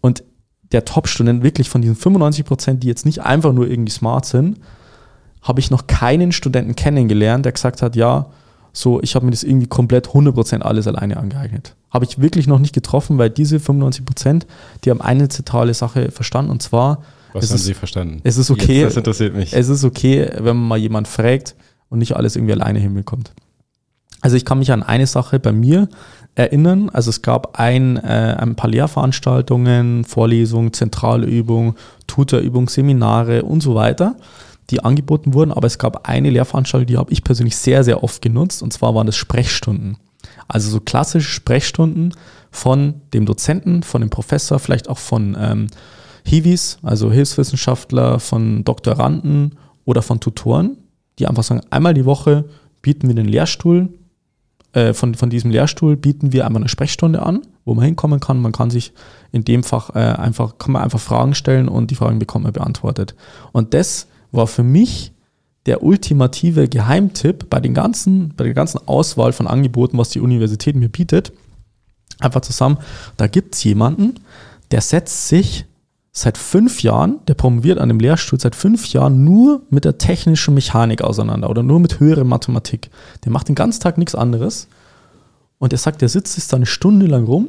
Und 0.00 0.22
der 0.70 0.84
Top-Student, 0.84 1.42
wirklich 1.42 1.70
von 1.70 1.82
diesen 1.82 1.96
95 1.96 2.44
Prozent, 2.44 2.82
die 2.84 2.88
jetzt 2.88 3.06
nicht 3.06 3.22
einfach 3.22 3.52
nur 3.52 3.68
irgendwie 3.68 3.90
smart 3.90 4.26
sind, 4.26 4.60
habe 5.42 5.60
ich 5.60 5.70
noch 5.70 5.86
keinen 5.86 6.32
Studenten 6.32 6.74
kennengelernt, 6.76 7.44
der 7.44 7.52
gesagt 7.52 7.82
hat, 7.82 7.96
ja, 7.96 8.26
so, 8.72 9.00
ich 9.02 9.14
habe 9.14 9.24
mir 9.24 9.30
das 9.30 9.42
irgendwie 9.42 9.66
komplett 9.66 10.08
100% 10.08 10.60
alles 10.60 10.86
alleine 10.86 11.16
angeeignet. 11.16 11.74
Habe 11.90 12.04
ich 12.04 12.20
wirklich 12.20 12.46
noch 12.46 12.58
nicht 12.58 12.74
getroffen, 12.74 13.18
weil 13.18 13.30
diese 13.30 13.56
95%, 13.56 14.42
die 14.84 14.90
haben 14.90 15.00
eine 15.00 15.28
zentrale 15.28 15.74
Sache 15.74 16.10
verstanden 16.10 16.50
und 16.50 16.62
zwar, 16.62 17.02
was 17.32 17.48
haben 17.50 17.56
ist, 17.56 17.64
Sie 17.64 17.74
verstanden? 17.74 18.20
Es 18.24 18.36
ist 18.36 18.50
okay. 18.50 18.80
Jetzt, 18.80 18.90
das 18.90 18.96
interessiert 18.98 19.34
mich. 19.34 19.52
Es 19.52 19.68
ist 19.68 19.84
okay, 19.84 20.30
wenn 20.36 20.56
man 20.56 20.68
mal 20.68 20.78
jemand 20.78 21.08
fragt 21.08 21.56
und 21.88 21.98
nicht 21.98 22.16
alles 22.16 22.36
irgendwie 22.36 22.54
alleine 22.54 22.78
hinbekommt. 22.78 23.32
Also 24.20 24.36
ich 24.36 24.44
kann 24.44 24.58
mich 24.58 24.72
an 24.72 24.82
eine 24.82 25.06
Sache 25.06 25.38
bei 25.38 25.52
mir 25.52 25.88
erinnern. 26.34 26.88
Also 26.90 27.10
es 27.10 27.22
gab 27.22 27.58
ein, 27.58 27.96
äh, 27.96 28.36
ein 28.38 28.54
paar 28.54 28.70
Lehrveranstaltungen, 28.70 30.04
Vorlesungen, 30.04 30.72
Zentralübungen, 30.72 31.74
Tutorübungen, 32.06 32.68
Seminare 32.68 33.42
und 33.42 33.62
so 33.62 33.74
weiter, 33.74 34.16
die 34.70 34.84
angeboten 34.84 35.34
wurden. 35.34 35.52
Aber 35.52 35.66
es 35.66 35.78
gab 35.78 36.08
eine 36.08 36.30
Lehrveranstaltung, 36.30 36.86
die 36.86 36.98
habe 36.98 37.12
ich 37.12 37.24
persönlich 37.24 37.56
sehr, 37.56 37.84
sehr 37.84 38.02
oft 38.02 38.22
genutzt. 38.22 38.62
Und 38.62 38.72
zwar 38.72 38.94
waren 38.94 39.06
das 39.06 39.16
Sprechstunden. 39.16 39.96
Also 40.46 40.70
so 40.70 40.80
klassische 40.80 41.30
Sprechstunden 41.30 42.14
von 42.50 43.02
dem 43.12 43.26
Dozenten, 43.26 43.82
von 43.82 44.00
dem 44.00 44.10
Professor, 44.10 44.58
vielleicht 44.58 44.88
auch 44.88 44.98
von 44.98 45.36
ähm, 45.38 45.66
Hiwis, 46.24 46.78
also 46.82 47.10
Hilfswissenschaftler, 47.10 48.20
von 48.20 48.64
Doktoranden 48.64 49.58
oder 49.84 50.02
von 50.02 50.20
Tutoren, 50.20 50.78
die 51.18 51.26
einfach 51.26 51.42
sagen, 51.42 51.62
einmal 51.70 51.94
die 51.94 52.04
Woche 52.04 52.44
bieten 52.82 53.08
wir 53.08 53.14
den 53.14 53.28
Lehrstuhl, 53.28 53.88
äh, 54.72 54.92
von, 54.92 55.14
von 55.14 55.30
diesem 55.30 55.50
Lehrstuhl 55.50 55.96
bieten 55.96 56.32
wir 56.32 56.46
einmal 56.46 56.62
eine 56.62 56.68
Sprechstunde 56.68 57.22
an, 57.22 57.42
wo 57.64 57.74
man 57.74 57.84
hinkommen 57.84 58.20
kann. 58.20 58.40
Man 58.40 58.52
kann 58.52 58.70
sich 58.70 58.92
in 59.32 59.44
dem 59.44 59.62
Fach 59.62 59.94
äh, 59.94 59.98
einfach, 59.98 60.58
kann 60.58 60.72
man 60.72 60.82
einfach 60.82 61.00
Fragen 61.00 61.34
stellen 61.34 61.68
und 61.68 61.90
die 61.90 61.94
Fragen 61.94 62.18
bekommt 62.18 62.44
man 62.44 62.52
beantwortet. 62.52 63.14
Und 63.52 63.74
das 63.74 64.08
war 64.32 64.46
für 64.46 64.62
mich 64.62 65.12
der 65.66 65.82
ultimative 65.82 66.68
Geheimtipp 66.68 67.50
bei 67.50 67.60
den 67.60 67.74
ganzen, 67.74 68.34
bei 68.36 68.44
der 68.44 68.54
ganzen 68.54 68.80
Auswahl 68.86 69.32
von 69.32 69.46
Angeboten, 69.46 69.98
was 69.98 70.10
die 70.10 70.20
Universität 70.20 70.76
mir 70.76 70.88
bietet. 70.88 71.32
Einfach 72.20 72.40
zusammen, 72.40 72.78
da 73.16 73.26
gibt 73.26 73.54
es 73.54 73.64
jemanden, 73.64 74.14
der 74.70 74.80
setzt 74.80 75.28
sich 75.28 75.66
seit 76.12 76.38
fünf 76.38 76.82
Jahren, 76.82 77.20
der 77.28 77.34
promoviert 77.34 77.78
an 77.78 77.88
dem 77.88 78.00
Lehrstuhl 78.00 78.40
seit 78.40 78.54
fünf 78.54 78.86
Jahren 78.88 79.24
nur 79.24 79.62
mit 79.70 79.84
der 79.84 79.98
technischen 79.98 80.54
Mechanik 80.54 81.02
auseinander 81.02 81.48
oder 81.48 81.62
nur 81.62 81.80
mit 81.80 82.00
höherer 82.00 82.24
Mathematik. 82.24 82.90
Der 83.24 83.32
macht 83.32 83.48
den 83.48 83.54
ganzen 83.54 83.80
Tag 83.80 83.98
nichts 83.98 84.14
anderes. 84.14 84.68
Und 85.58 85.72
er 85.72 85.78
sagt, 85.78 86.02
der 86.02 86.08
sitzt 86.08 86.36
jetzt 86.36 86.52
da 86.52 86.56
eine 86.56 86.66
Stunde 86.66 87.06
lang 87.06 87.24
rum 87.24 87.48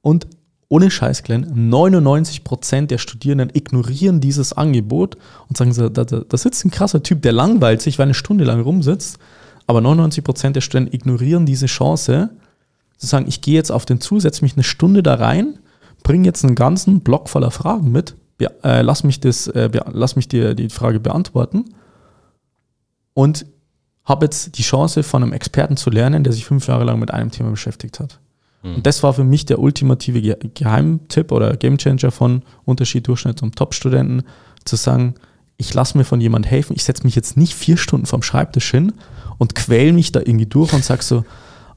und 0.00 0.26
ohne 0.72 0.90
Scheiß, 0.90 1.22
Glenn, 1.22 1.70
99% 1.70 2.86
der 2.86 2.98
Studierenden 2.98 3.50
ignorieren 3.52 4.20
dieses 4.20 4.52
Angebot 4.52 5.16
und 5.48 5.56
sagen, 5.56 5.74
da, 5.76 5.88
da, 5.88 6.04
da 6.04 6.36
sitzt 6.36 6.64
ein 6.64 6.70
krasser 6.70 7.02
Typ, 7.02 7.22
der 7.22 7.32
langweilt 7.32 7.82
sich, 7.82 7.98
weil 7.98 8.04
eine 8.04 8.14
Stunde 8.14 8.44
lang 8.44 8.60
rumsitzt, 8.60 9.18
aber 9.66 9.80
99% 9.80 10.50
der 10.50 10.60
Studenten 10.60 10.94
ignorieren 10.94 11.46
diese 11.46 11.66
Chance, 11.66 12.30
zu 12.96 13.06
sagen, 13.06 13.26
ich 13.28 13.40
gehe 13.40 13.54
jetzt 13.54 13.72
auf 13.72 13.84
den 13.84 14.00
zu, 14.00 14.20
setze 14.20 14.44
mich 14.44 14.54
eine 14.54 14.62
Stunde 14.62 15.02
da 15.02 15.14
rein 15.14 15.58
bring 16.02 16.24
jetzt 16.24 16.44
einen 16.44 16.54
ganzen 16.54 17.00
Block 17.00 17.28
voller 17.28 17.50
Fragen 17.50 17.90
mit, 17.90 18.16
äh, 18.40 18.82
lass 18.82 19.04
mich, 19.04 19.20
das, 19.20 19.46
äh, 19.48 19.70
lass 19.92 20.16
mich 20.16 20.28
dir 20.28 20.54
die 20.54 20.68
Frage 20.68 21.00
beantworten 21.00 21.74
und 23.14 23.46
habe 24.04 24.26
jetzt 24.26 24.58
die 24.58 24.62
Chance, 24.62 25.02
von 25.02 25.22
einem 25.22 25.32
Experten 25.32 25.76
zu 25.76 25.90
lernen, 25.90 26.24
der 26.24 26.32
sich 26.32 26.44
fünf 26.44 26.66
Jahre 26.66 26.84
lang 26.84 26.98
mit 26.98 27.12
einem 27.12 27.30
Thema 27.30 27.50
beschäftigt 27.50 28.00
hat. 28.00 28.18
Mhm. 28.62 28.76
Und 28.76 28.86
das 28.86 29.02
war 29.02 29.12
für 29.12 29.24
mich 29.24 29.46
der 29.46 29.58
ultimative 29.58 30.20
Ge 30.20 30.36
Geheimtipp 30.54 31.32
oder 31.32 31.56
Gamechanger 31.56 32.10
von 32.10 32.42
Unterschied 32.64 33.06
Durchschnitt 33.06 33.38
zum 33.38 33.54
Top-Studenten, 33.54 34.22
zu 34.64 34.76
sagen, 34.76 35.14
ich 35.56 35.74
lasse 35.74 35.96
mir 35.98 36.04
von 36.04 36.20
jemandem 36.20 36.50
helfen, 36.50 36.74
ich 36.74 36.84
setze 36.84 37.04
mich 37.04 37.14
jetzt 37.14 37.36
nicht 37.36 37.54
vier 37.54 37.76
Stunden 37.76 38.06
vom 38.06 38.22
Schreibtisch 38.22 38.70
hin 38.70 38.92
und 39.38 39.54
quäl 39.54 39.92
mich 39.92 40.12
da 40.12 40.20
irgendwie 40.20 40.46
durch 40.46 40.72
und 40.72 40.84
sage 40.84 41.02
so, 41.02 41.24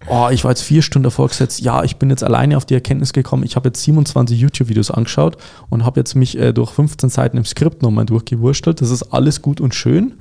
oh, 0.07 0.29
ich 0.31 0.43
war 0.43 0.51
jetzt 0.51 0.61
vier 0.61 0.81
Stunden 0.81 1.05
davor 1.05 1.27
gesetzt, 1.27 1.61
ja, 1.61 1.83
ich 1.83 1.97
bin 1.97 2.09
jetzt 2.09 2.23
alleine 2.23 2.57
auf 2.57 2.65
die 2.65 2.73
Erkenntnis 2.73 3.13
gekommen, 3.13 3.43
ich 3.43 3.55
habe 3.55 3.69
jetzt 3.69 3.83
27 3.83 4.39
YouTube-Videos 4.39 4.91
angeschaut 4.91 5.37
und 5.69 5.85
habe 5.85 5.99
jetzt 5.99 6.15
mich 6.15 6.37
äh, 6.37 6.53
durch 6.53 6.71
15 6.71 7.09
Seiten 7.09 7.37
im 7.37 7.45
Skript 7.45 7.81
nochmal 7.81 8.05
durchgewurstelt. 8.05 8.81
Das 8.81 8.89
ist 8.89 9.03
alles 9.13 9.41
gut 9.41 9.61
und 9.61 9.73
schön, 9.73 10.15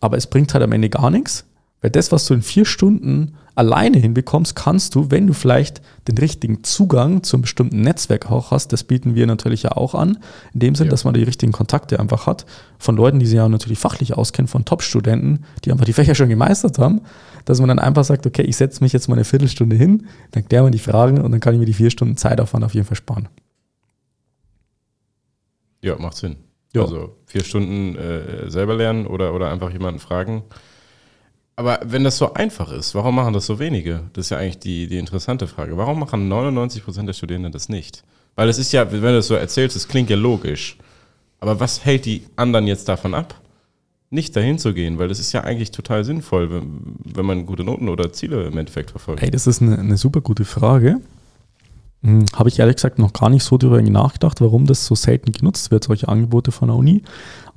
aber 0.00 0.16
es 0.16 0.26
bringt 0.26 0.52
halt 0.54 0.62
am 0.62 0.72
Ende 0.72 0.90
gar 0.90 1.10
nichts, 1.10 1.44
weil 1.80 1.90
das, 1.90 2.12
was 2.12 2.26
du 2.26 2.34
in 2.34 2.42
vier 2.42 2.64
Stunden 2.64 3.36
alleine 3.54 3.98
hinbekommst, 3.98 4.54
kannst 4.54 4.94
du, 4.94 5.10
wenn 5.10 5.26
du 5.26 5.32
vielleicht 5.32 5.82
den 6.08 6.16
richtigen 6.18 6.62
Zugang 6.62 7.22
zum 7.22 7.42
bestimmten 7.42 7.82
Netzwerk 7.82 8.30
auch 8.30 8.50
hast, 8.50 8.72
das 8.72 8.84
bieten 8.84 9.14
wir 9.14 9.26
natürlich 9.26 9.64
ja 9.64 9.72
auch 9.72 9.94
an, 9.94 10.18
in 10.54 10.60
dem 10.60 10.74
Sinn, 10.74 10.86
ja. 10.86 10.90
dass 10.90 11.04
man 11.04 11.14
die 11.14 11.22
richtigen 11.22 11.52
Kontakte 11.52 12.00
einfach 12.00 12.26
hat, 12.26 12.46
von 12.78 12.96
Leuten, 12.96 13.18
die 13.18 13.26
sich 13.26 13.36
ja 13.36 13.48
natürlich 13.48 13.78
fachlich 13.78 14.16
auskennen, 14.16 14.48
von 14.48 14.64
Top-Studenten, 14.64 15.44
die 15.64 15.72
einfach 15.72 15.84
die 15.84 15.92
Fächer 15.92 16.14
schon 16.14 16.28
gemeistert 16.28 16.78
haben, 16.78 17.02
dass 17.44 17.58
man 17.58 17.68
dann 17.68 17.78
einfach 17.78 18.04
sagt, 18.04 18.26
okay, 18.26 18.42
ich 18.42 18.56
setze 18.56 18.82
mich 18.82 18.92
jetzt 18.92 19.08
mal 19.08 19.14
eine 19.16 19.24
Viertelstunde 19.24 19.76
hin, 19.76 20.06
dann 20.30 20.46
klären 20.46 20.66
wir 20.66 20.70
die 20.70 20.78
Fragen 20.78 21.20
und 21.20 21.32
dann 21.32 21.40
kann 21.40 21.54
ich 21.54 21.60
mir 21.60 21.66
die 21.66 21.74
vier 21.74 21.90
Stunden 21.90 22.16
Zeitaufwand 22.16 22.64
auf 22.64 22.74
jeden 22.74 22.86
Fall 22.86 22.96
sparen. 22.96 23.28
Ja, 25.82 25.98
macht 25.98 26.16
Sinn. 26.16 26.36
Ja. 26.74 26.82
Also 26.82 27.16
vier 27.26 27.42
Stunden 27.42 27.96
äh, 27.96 28.50
selber 28.50 28.76
lernen 28.76 29.06
oder, 29.06 29.34
oder 29.34 29.50
einfach 29.50 29.70
jemanden 29.70 29.98
fragen. 29.98 30.44
Aber 31.56 31.80
wenn 31.84 32.04
das 32.04 32.16
so 32.16 32.32
einfach 32.32 32.72
ist, 32.72 32.94
warum 32.94 33.16
machen 33.16 33.34
das 33.34 33.46
so 33.46 33.58
wenige? 33.58 34.04
Das 34.14 34.26
ist 34.26 34.30
ja 34.30 34.38
eigentlich 34.38 34.60
die, 34.60 34.86
die 34.86 34.98
interessante 34.98 35.46
Frage. 35.46 35.76
Warum 35.76 35.98
machen 35.98 36.28
99 36.28 36.84
Prozent 36.84 37.08
der 37.08 37.12
Studierenden 37.12 37.52
das 37.52 37.68
nicht? 37.68 38.02
Weil 38.34 38.48
es 38.48 38.58
ist 38.58 38.72
ja, 38.72 38.90
wenn 38.90 39.02
du 39.02 39.14
das 39.14 39.26
so 39.26 39.34
erzählst, 39.34 39.76
es 39.76 39.88
klingt 39.88 40.08
ja 40.08 40.16
logisch. 40.16 40.78
Aber 41.38 41.60
was 41.60 41.84
hält 41.84 42.06
die 42.06 42.22
anderen 42.36 42.66
jetzt 42.66 42.88
davon 42.88 43.14
ab? 43.14 43.34
nicht 44.10 44.34
dahin 44.34 44.58
zu 44.58 44.74
gehen, 44.74 44.98
weil 44.98 45.08
das 45.08 45.20
ist 45.20 45.32
ja 45.32 45.44
eigentlich 45.44 45.70
total 45.70 46.04
sinnvoll, 46.04 46.50
wenn, 46.50 46.96
wenn 47.04 47.24
man 47.24 47.46
gute 47.46 47.62
Noten 47.64 47.88
oder 47.88 48.12
Ziele 48.12 48.44
im 48.46 48.58
Endeffekt 48.58 48.90
verfolgt. 48.90 49.22
Hey, 49.22 49.30
das 49.30 49.46
ist 49.46 49.62
eine, 49.62 49.78
eine 49.78 49.96
super 49.96 50.20
gute 50.20 50.44
Frage. 50.44 51.00
Hm, 52.02 52.26
Habe 52.34 52.48
ich 52.48 52.58
ehrlich 52.58 52.76
gesagt 52.76 52.98
noch 52.98 53.12
gar 53.12 53.30
nicht 53.30 53.44
so 53.44 53.56
darüber 53.56 53.80
nachgedacht, 53.80 54.40
warum 54.40 54.66
das 54.66 54.84
so 54.84 54.96
selten 54.96 55.32
genutzt 55.32 55.70
wird, 55.70 55.84
solche 55.84 56.08
Angebote 56.08 56.50
von 56.50 56.68
der 56.68 56.76
Uni. 56.76 57.02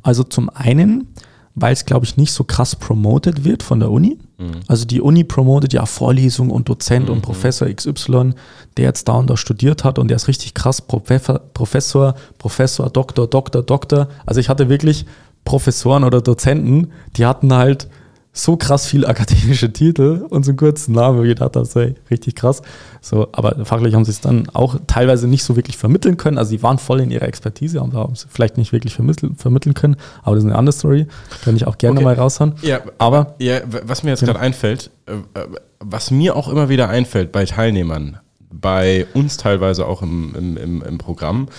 Also 0.04 0.24
zum 0.24 0.50
einen, 0.50 1.08
weil 1.56 1.74
es, 1.74 1.86
glaube 1.86 2.06
ich, 2.06 2.18
nicht 2.18 2.32
so 2.32 2.44
krass 2.44 2.76
promoted 2.76 3.44
wird 3.44 3.62
von 3.64 3.80
der 3.80 3.92
Uni. 3.92 4.18
Mhm. 4.38 4.62
Also 4.68 4.86
die 4.86 5.02
Uni 5.02 5.24
promotet 5.24 5.74
ja 5.74 5.86
Vorlesung 5.86 6.50
und 6.50 6.68
Dozent 6.68 7.08
mhm. 7.08 7.16
und 7.16 7.22
Professor 7.22 7.68
XY, 7.68 8.34
der 8.78 8.86
jetzt 8.86 9.08
da 9.08 9.14
und 9.14 9.30
da 9.30 9.38
studiert 9.38 9.84
hat 9.84 10.00
und 10.00 10.08
der 10.08 10.16
ist 10.16 10.28
richtig 10.28 10.54
krass 10.54 10.82
Professor, 10.82 11.40
Professor, 11.54 12.16
Professor, 12.40 12.90
Doktor, 12.90 13.28
Doktor, 13.28 13.62
Doktor. 13.62 14.08
Also 14.26 14.40
ich 14.40 14.50
hatte 14.50 14.70
wirklich 14.70 15.06
Professoren 15.46 16.04
oder 16.04 16.22
Dozenten, 16.22 16.92
die 17.18 17.26
hatten 17.26 17.54
halt 17.54 17.88
so 18.36 18.58
krass 18.58 18.88
viel 18.88 19.06
akademische 19.06 19.72
Titel 19.72 20.26
und 20.28 20.44
so 20.44 20.52
einen 20.52 20.58
kurzen 20.58 20.94
Namen, 20.94 21.20
wo 21.20 21.22
ich 21.22 21.30
gedacht 21.30 21.56
habe, 21.56 21.70
hey, 21.74 21.96
richtig 22.10 22.36
krass. 22.36 22.64
So, 23.00 23.28
aber 23.32 23.64
fachlich 23.64 23.94
haben 23.94 24.06
sie 24.06 24.12
es 24.12 24.22
dann 24.22 24.50
auch 24.50 24.76
teilweise 24.88 25.28
nicht 25.28 25.44
so 25.44 25.56
wirklich 25.56 25.78
vermitteln 25.78 26.18
können. 26.18 26.40
Also 26.40 26.50
sie 26.50 26.64
waren 26.64 26.80
voll 26.80 27.00
in 27.02 27.12
ihrer 27.12 27.28
Expertise, 27.28 27.80
haben 27.80 28.16
sie 28.16 28.26
vielleicht 28.30 28.58
nicht 28.58 28.74
wirklich 28.74 28.96
vermitteln, 28.96 29.36
vermitteln 29.36 29.76
können, 29.76 29.98
aber 30.24 30.36
das 30.36 30.44
ist 30.44 30.50
eine 30.50 30.58
andere 30.58 30.74
Story. 30.74 31.06
Kann 31.44 31.56
ich 31.56 31.68
auch 31.68 31.78
gerne 31.78 31.98
okay. 31.98 32.06
mal 32.06 32.16
raushauen. 32.16 32.54
Ja, 32.64 32.82
aber 32.98 33.36
ja, 33.38 33.62
was 33.84 34.02
mir 34.02 34.10
jetzt 34.10 34.22
genau. 34.22 34.34
gerade 34.34 34.44
einfällt, 34.44 34.90
äh, 35.06 35.14
äh, 35.40 35.48
was 35.80 36.10
mir 36.10 36.36
auch 36.36 36.48
immer 36.48 36.70
wieder 36.70 36.90
einfällt 36.90 37.32
bei 37.32 37.46
Teilnehmern, 37.46 38.18
bei 38.50 39.06
uns 39.14 39.38
teilweise 39.38 39.86
auch 39.86 40.02
im, 40.02 40.34
im, 40.36 40.58
im, 40.58 40.82
im 40.82 40.98
Programm, 40.98 41.50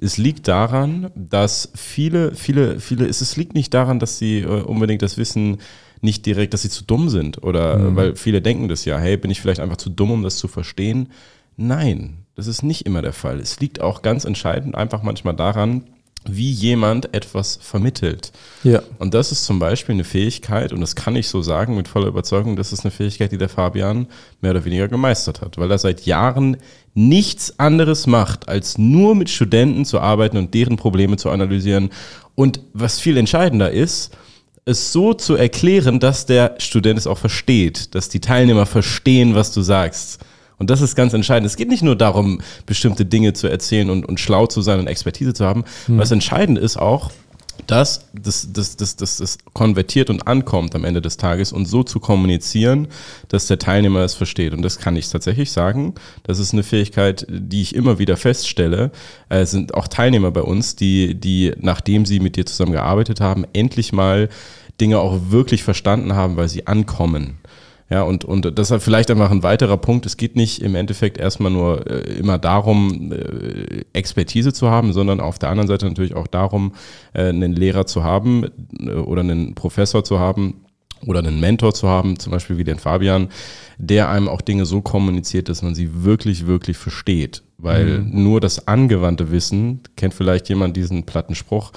es 0.00 0.18
liegt 0.18 0.48
daran, 0.48 1.10
dass 1.14 1.70
viele, 1.76 2.34
viele, 2.34 2.80
viele, 2.80 3.06
es 3.06 3.36
liegt 3.36 3.54
nicht 3.54 3.72
daran, 3.72 4.00
dass 4.00 4.18
sie 4.18 4.40
äh, 4.40 4.62
unbedingt 4.62 5.02
das 5.02 5.16
Wissen 5.16 5.58
nicht 6.04 6.26
direkt, 6.26 6.54
dass 6.54 6.62
sie 6.62 6.70
zu 6.70 6.84
dumm 6.84 7.08
sind 7.08 7.42
oder 7.42 7.78
mhm. 7.78 7.96
weil 7.96 8.16
viele 8.16 8.40
denken 8.40 8.68
das 8.68 8.84
ja, 8.84 8.98
hey, 8.98 9.16
bin 9.16 9.30
ich 9.30 9.40
vielleicht 9.40 9.60
einfach 9.60 9.78
zu 9.78 9.90
dumm, 9.90 10.12
um 10.12 10.22
das 10.22 10.36
zu 10.36 10.46
verstehen? 10.46 11.08
Nein, 11.56 12.18
das 12.36 12.46
ist 12.46 12.62
nicht 12.62 12.86
immer 12.86 13.02
der 13.02 13.12
Fall. 13.12 13.40
Es 13.40 13.60
liegt 13.60 13.80
auch 13.80 14.02
ganz 14.02 14.24
entscheidend 14.24 14.74
einfach 14.74 15.02
manchmal 15.02 15.34
daran, 15.34 15.84
wie 16.26 16.50
jemand 16.50 17.14
etwas 17.14 17.58
vermittelt. 17.60 18.32
Ja. 18.62 18.82
Und 18.98 19.14
das 19.14 19.30
ist 19.30 19.44
zum 19.44 19.58
Beispiel 19.58 19.94
eine 19.94 20.04
Fähigkeit, 20.04 20.72
und 20.72 20.80
das 20.80 20.96
kann 20.96 21.16
ich 21.16 21.28
so 21.28 21.42
sagen 21.42 21.76
mit 21.76 21.86
voller 21.86 22.06
Überzeugung, 22.06 22.56
das 22.56 22.72
ist 22.72 22.84
eine 22.84 22.90
Fähigkeit, 22.90 23.30
die 23.32 23.38
der 23.38 23.48
Fabian 23.48 24.06
mehr 24.40 24.52
oder 24.52 24.64
weniger 24.64 24.88
gemeistert 24.88 25.42
hat, 25.42 25.58
weil 25.58 25.70
er 25.70 25.78
seit 25.78 26.06
Jahren 26.06 26.56
nichts 26.94 27.58
anderes 27.58 28.06
macht, 28.06 28.48
als 28.48 28.78
nur 28.78 29.14
mit 29.14 29.28
Studenten 29.28 29.84
zu 29.84 30.00
arbeiten 30.00 30.36
und 30.38 30.54
deren 30.54 30.76
Probleme 30.76 31.16
zu 31.16 31.28
analysieren. 31.30 31.90
Und 32.34 32.60
was 32.72 33.00
viel 33.00 33.16
entscheidender 33.16 33.70
ist, 33.70 34.16
es 34.66 34.92
so 34.92 35.14
zu 35.14 35.36
erklären, 35.36 36.00
dass 36.00 36.26
der 36.26 36.54
Student 36.58 36.98
es 36.98 37.06
auch 37.06 37.18
versteht, 37.18 37.94
dass 37.94 38.08
die 38.08 38.20
Teilnehmer 38.20 38.66
verstehen, 38.66 39.34
was 39.34 39.52
du 39.52 39.62
sagst. 39.62 40.20
Und 40.56 40.70
das 40.70 40.80
ist 40.80 40.94
ganz 40.94 41.12
entscheidend. 41.12 41.46
Es 41.46 41.56
geht 41.56 41.68
nicht 41.68 41.82
nur 41.82 41.96
darum, 41.96 42.40
bestimmte 42.64 43.04
Dinge 43.04 43.32
zu 43.32 43.48
erzählen 43.48 43.90
und, 43.90 44.06
und 44.06 44.20
schlau 44.20 44.46
zu 44.46 44.62
sein 44.62 44.78
und 44.78 44.86
Expertise 44.86 45.34
zu 45.34 45.44
haben. 45.44 45.64
Mhm. 45.88 45.98
Was 45.98 46.10
entscheidend 46.10 46.58
ist 46.58 46.76
auch, 46.76 47.10
dass 47.66 48.06
das, 48.12 48.52
das, 48.52 48.76
das, 48.76 48.96
das, 48.96 49.16
das 49.16 49.38
konvertiert 49.52 50.10
und 50.10 50.26
ankommt 50.26 50.74
am 50.74 50.84
Ende 50.84 51.00
des 51.00 51.16
Tages 51.16 51.52
und 51.52 51.66
so 51.66 51.82
zu 51.82 52.00
kommunizieren, 52.00 52.88
dass 53.28 53.46
der 53.46 53.58
Teilnehmer 53.58 54.00
es 54.00 54.14
versteht. 54.14 54.52
Und 54.52 54.62
das 54.62 54.78
kann 54.78 54.96
ich 54.96 55.08
tatsächlich 55.08 55.52
sagen. 55.52 55.94
Das 56.24 56.38
ist 56.38 56.52
eine 56.52 56.62
Fähigkeit, 56.62 57.26
die 57.28 57.62
ich 57.62 57.74
immer 57.74 57.98
wieder 57.98 58.16
feststelle. 58.16 58.90
Es 59.28 59.50
sind 59.50 59.74
auch 59.74 59.88
Teilnehmer 59.88 60.30
bei 60.30 60.42
uns, 60.42 60.76
die, 60.76 61.14
die, 61.14 61.52
nachdem 61.58 62.06
sie 62.06 62.20
mit 62.20 62.36
dir 62.36 62.46
zusammengearbeitet 62.46 63.20
haben, 63.20 63.44
endlich 63.52 63.92
mal 63.92 64.28
Dinge 64.80 64.98
auch 64.98 65.30
wirklich 65.30 65.62
verstanden 65.62 66.14
haben, 66.14 66.36
weil 66.36 66.48
sie 66.48 66.66
ankommen. 66.66 67.38
Ja, 67.94 68.02
und, 68.02 68.24
und 68.24 68.58
das 68.58 68.72
ist 68.72 68.82
vielleicht 68.82 69.08
einfach 69.12 69.30
ein 69.30 69.44
weiterer 69.44 69.76
Punkt. 69.76 70.04
Es 70.04 70.16
geht 70.16 70.34
nicht 70.34 70.60
im 70.62 70.74
Endeffekt 70.74 71.16
erstmal 71.16 71.52
nur 71.52 71.88
äh, 71.88 72.18
immer 72.18 72.38
darum, 72.38 73.12
äh, 73.12 73.84
Expertise 73.92 74.52
zu 74.52 74.68
haben, 74.68 74.92
sondern 74.92 75.20
auf 75.20 75.38
der 75.38 75.50
anderen 75.50 75.68
Seite 75.68 75.86
natürlich 75.86 76.16
auch 76.16 76.26
darum, 76.26 76.72
äh, 77.12 77.28
einen 77.28 77.52
Lehrer 77.52 77.86
zu 77.86 78.02
haben 78.02 78.46
äh, 78.80 78.90
oder 78.90 79.20
einen 79.20 79.54
Professor 79.54 80.02
zu 80.02 80.18
haben 80.18 80.64
oder 81.06 81.20
einen 81.20 81.38
Mentor 81.38 81.72
zu 81.72 81.86
haben, 81.86 82.18
zum 82.18 82.32
Beispiel 82.32 82.58
wie 82.58 82.64
den 82.64 82.80
Fabian, 82.80 83.28
der 83.78 84.08
einem 84.08 84.28
auch 84.28 84.40
Dinge 84.40 84.66
so 84.66 84.80
kommuniziert, 84.80 85.48
dass 85.48 85.62
man 85.62 85.76
sie 85.76 86.02
wirklich, 86.02 86.48
wirklich 86.48 86.76
versteht. 86.76 87.44
Weil 87.58 88.00
mhm. 88.00 88.24
nur 88.24 88.40
das 88.40 88.66
angewandte 88.66 89.30
Wissen, 89.30 89.82
kennt 89.94 90.14
vielleicht 90.14 90.48
jemand 90.48 90.76
diesen 90.76 91.04
platten 91.04 91.36
Spruch, 91.36 91.70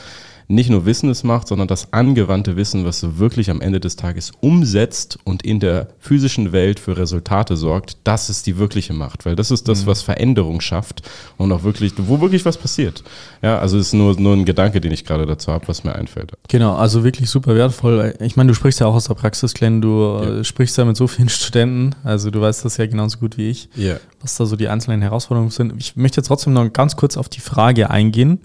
nicht 0.48 0.70
nur 0.70 0.86
Wissen 0.86 1.10
es 1.10 1.24
macht, 1.24 1.48
sondern 1.48 1.68
das 1.68 1.92
angewandte 1.92 2.56
Wissen, 2.56 2.86
was 2.86 3.01
du 3.01 3.20
wirklich 3.20 3.50
am 3.50 3.60
Ende 3.60 3.80
des 3.80 3.98
Tages 3.98 4.32
umsetzt 4.39 5.20
und 5.25 5.44
in 5.44 5.60
der 5.60 5.89
physischen 6.00 6.54
Welt 6.54 6.80
für 6.80 6.96
Resultate 6.96 7.58
sorgt, 7.58 7.98
das 8.06 8.30
ist 8.30 8.48
die 8.48 8.58
wirkliche 8.58 8.94
Macht, 8.94 9.25
weil 9.25 9.36
das 9.36 9.51
ist 9.51 9.68
das, 9.68 9.84
mhm. 9.84 9.88
was 9.88 10.01
Veränderung 10.01 10.62
schafft 10.62 11.01
und 11.38 11.51
auch 11.51 11.63
wirklich, 11.63 11.94
wo 11.98 12.22
wirklich 12.22 12.46
was 12.46 12.58
passiert. 12.58 13.04
Ja, 13.42 13.60
also 13.60 13.77
es 13.77 13.88
ist 13.88 13.94
nur, 13.94 14.18
nur 14.20 14.34
ein 14.34 14.46
Gedanke, 14.46 14.80
den 14.80 14.94
ich 14.94 15.04
gerade 15.04 15.25
dazu 15.25 15.51
habe, 15.51 15.68
was 15.68 15.84
mir 15.84 15.96
einfällt. 15.96 16.32
Genau, 16.48 16.75
also 16.75 17.04
wirklich 17.04 17.30
super 17.30 17.56
wertvoll. 17.56 18.16
Ich 18.22 18.38
meine, 18.38 18.48
du 18.48 18.54
sprichst 18.54 18.80
ja 18.80 18.88
auch 18.88 18.96
aus 18.96 19.06
der 19.06 19.16
Praxis, 19.16 19.54
Glenn, 19.54 19.82
du 19.82 20.22
ja. 20.24 20.44
sprichst 20.46 20.77
ja 20.77 20.86
mit 20.86 20.96
so 20.96 21.08
vielen 21.08 21.30
Studenten, 21.30 21.94
also 22.06 22.32
du 22.32 22.39
weißt 22.39 22.63
das 22.63 22.77
ja 22.77 22.86
genauso 22.86 23.18
gut 23.18 23.38
wie 23.38 23.50
ich, 23.50 23.68
ja. 23.75 23.98
was 24.22 24.38
da 24.38 24.46
so 24.46 24.56
die 24.56 24.70
einzelnen 24.70 25.01
Herausforderungen 25.01 25.51
sind. 25.51 25.74
Ich 25.77 25.98
möchte 25.98 26.22
jetzt 26.22 26.27
trotzdem 26.27 26.54
noch 26.54 26.72
ganz 26.72 26.96
kurz 26.96 27.18
auf 27.18 27.27
die 27.27 27.42
Frage 27.42 27.89
eingehen, 27.89 28.39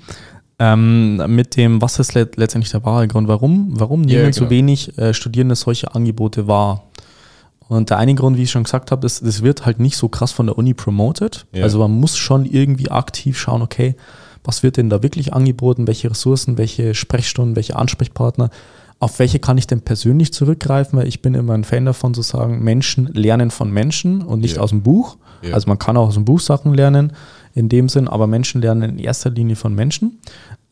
ähm, 0.58 1.16
mit 1.34 1.56
dem, 1.56 1.82
was 1.82 1.98
ist 1.98 2.14
let 2.14 2.36
letztendlich 2.36 2.70
der 2.70 2.84
wahre 2.84 3.08
Grund, 3.08 3.28
warum, 3.28 3.68
warum 3.78 4.02
nehmen 4.02 4.24
ja, 4.24 4.30
genau. 4.30 4.44
so 4.44 4.50
wenig 4.50 4.96
äh, 4.98 5.14
Studierende 5.14 5.54
solche 5.54 5.94
Angebote 5.94 6.46
wahr? 6.46 6.84
Und 7.68 7.88
der 7.90 7.98
eine 7.98 8.14
Grund, 8.14 8.36
wie 8.36 8.42
ich 8.42 8.50
schon 8.50 8.64
gesagt 8.64 8.90
habe, 8.90 9.06
ist, 9.06 9.26
das 9.26 9.42
wird 9.42 9.64
halt 9.64 9.80
nicht 9.80 9.96
so 9.96 10.08
krass 10.08 10.30
von 10.30 10.46
der 10.46 10.58
Uni 10.58 10.74
promoted. 10.74 11.46
Ja. 11.52 11.62
Also 11.62 11.78
man 11.78 11.92
muss 11.92 12.18
schon 12.18 12.44
irgendwie 12.44 12.90
aktiv 12.90 13.38
schauen, 13.38 13.62
okay, 13.62 13.96
was 14.44 14.62
wird 14.62 14.76
denn 14.76 14.90
da 14.90 15.02
wirklich 15.02 15.32
angeboten, 15.32 15.86
welche 15.86 16.10
Ressourcen, 16.10 16.58
welche 16.58 16.94
Sprechstunden, 16.94 17.56
welche 17.56 17.76
Ansprechpartner, 17.76 18.50
auf 18.98 19.18
welche 19.18 19.38
kann 19.38 19.58
ich 19.58 19.66
denn 19.66 19.80
persönlich 19.80 20.32
zurückgreifen, 20.32 20.98
weil 20.98 21.08
ich 21.08 21.22
bin 21.22 21.34
immer 21.34 21.54
ein 21.54 21.64
Fan 21.64 21.86
davon 21.86 22.14
zu 22.14 22.22
sagen, 22.22 22.62
Menschen 22.62 23.06
lernen 23.06 23.50
von 23.50 23.70
Menschen 23.70 24.22
und 24.22 24.40
nicht 24.40 24.56
ja. 24.56 24.62
aus 24.62 24.70
dem 24.70 24.82
Buch. 24.82 25.16
Also 25.50 25.68
man 25.68 25.78
kann 25.78 25.96
auch 25.96 26.08
aus 26.08 26.14
dem 26.14 26.24
Buch 26.24 26.38
Sachen 26.38 26.72
lernen 26.72 27.12
in 27.54 27.68
dem 27.68 27.88
Sinn, 27.88 28.08
aber 28.08 28.26
Menschen 28.26 28.62
lernen 28.62 28.90
in 28.90 28.98
erster 28.98 29.30
Linie 29.30 29.56
von 29.56 29.74
Menschen. 29.74 30.20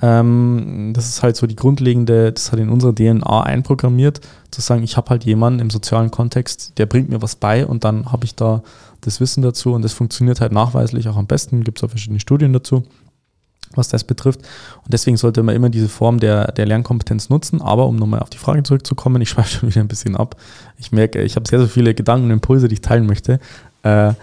Ähm, 0.03 0.93
das 0.95 1.09
ist 1.09 1.23
halt 1.23 1.37
so 1.37 1.47
die 1.47 1.57
grundlegende, 1.57 2.33
das 2.33 2.53
hat 2.53 2.59
in 2.59 2.71
unserer 2.71 2.95
DNA 2.95 3.43
einprogrammiert, 3.43 4.21
zu 4.51 4.61
sagen, 4.61 4.83
ich 4.83 4.97
habe 4.97 5.11
halt 5.11 5.25
jemanden 5.25 5.61
im 5.61 5.71
sozialen 5.71 6.11
Kontext, 6.11 6.79
der 6.79 6.87
bringt 6.87 7.11
mir 7.11 7.23
was 7.23 7.37
bei 7.37 7.67
und 7.67 7.85
dann 7.85 8.11
habe 8.11 8.25
ich 8.25 8.35
da 8.35 8.63
das 9.03 9.21
Wissen 9.21 9.43
dazu 9.43 9.73
und 9.73 9.83
das 9.83 9.93
funktioniert 9.93 10.41
halt 10.41 10.53
nachweislich 10.53 11.09
auch 11.09 11.17
am 11.17 11.27
besten, 11.27 11.65
gibt 11.65 11.79
es 11.79 11.85
auch 11.85 11.91
verschiedene 11.91 12.21
Studien 12.21 12.53
dazu 12.53 12.85
was 13.75 13.89
das 13.89 14.05
betrifft. 14.05 14.41
Und 14.85 14.93
deswegen 14.93 15.17
sollte 15.17 15.43
man 15.43 15.55
immer 15.55 15.71
diese 15.71 15.89
Form 15.89 16.19
der, 16.19 16.53
der 16.53 16.67
Lernkompetenz 16.67 17.29
nutzen. 17.29 17.63
Aber 17.63 17.87
um 17.87 17.97
nochmal 17.97 18.21
auf 18.21 18.31
die 18.31 18.39
Frage 18.39 18.63
zurückzukommen, 18.63 19.23
ich 19.23 19.29
schweife 19.31 19.49
schon 19.51 19.69
wieder 19.69 19.81
ein 19.81 19.89
bisschen 19.89 20.17
ab. 20.17 20.37
Ich 20.79 20.93
merke, 20.93 21.23
ich 21.23 21.37
habe 21.37 21.49
sehr, 21.49 21.61
sehr 21.61 21.69
viele 21.69 21.95
Gedanken 21.95 22.27
und 22.27 22.33
Impulse, 22.33 22.69
die 22.69 22.75
ich 22.75 22.81
teilen 22.81 23.07
möchte. 23.07 23.39
Äh, 23.83 24.15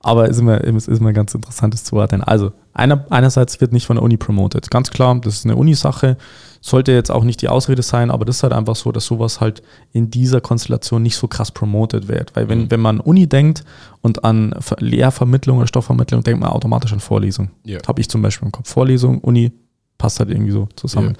aber 0.00 0.28
ist 0.28 0.38
immer, 0.38 0.62
ist 0.62 0.88
immer 0.88 1.12
ganz 1.12 1.34
interessantes 1.34 1.84
zu 1.84 1.96
ordnen. 1.96 2.22
Also, 2.22 2.52
einer, 2.72 3.04
einerseits 3.10 3.60
wird 3.60 3.72
nicht 3.72 3.86
von 3.86 3.96
der 3.96 4.02
Uni 4.04 4.16
promoted. 4.16 4.70
Ganz 4.70 4.90
klar, 4.90 5.18
das 5.20 5.38
ist 5.38 5.44
eine 5.44 5.56
Uni-Sache. 5.56 6.16
Sollte 6.60 6.92
jetzt 6.92 7.10
auch 7.10 7.24
nicht 7.24 7.42
die 7.42 7.48
Ausrede 7.48 7.82
sein, 7.82 8.10
aber 8.10 8.24
das 8.24 8.36
ist 8.36 8.42
halt 8.44 8.52
einfach 8.52 8.76
so, 8.76 8.92
dass 8.92 9.06
sowas 9.06 9.40
halt 9.40 9.62
in 9.92 10.10
dieser 10.10 10.40
Konstellation 10.40 11.02
nicht 11.02 11.16
so 11.16 11.26
krass 11.26 11.50
promoted 11.50 12.06
wird. 12.06 12.36
Weil 12.36 12.48
wenn, 12.48 12.62
mhm. 12.62 12.70
wenn 12.70 12.80
man 12.80 13.00
Uni 13.00 13.26
denkt 13.26 13.64
und 14.00 14.24
an 14.24 14.54
Lehrvermittlung 14.78 15.58
oder 15.58 15.66
Stoffvermittlung, 15.66 16.22
denkt 16.22 16.40
man 16.40 16.50
automatisch 16.50 16.92
an 16.92 17.00
Vorlesung. 17.00 17.50
Yeah. 17.66 17.80
Habe 17.86 18.00
ich 18.00 18.08
zum 18.08 18.22
Beispiel 18.22 18.46
im 18.46 18.52
Kopf. 18.52 18.70
Vorlesung, 18.70 19.18
Uni, 19.18 19.52
passt 19.98 20.20
halt 20.20 20.30
irgendwie 20.30 20.52
so 20.52 20.68
zusammen. 20.76 21.08
Yeah. 21.08 21.16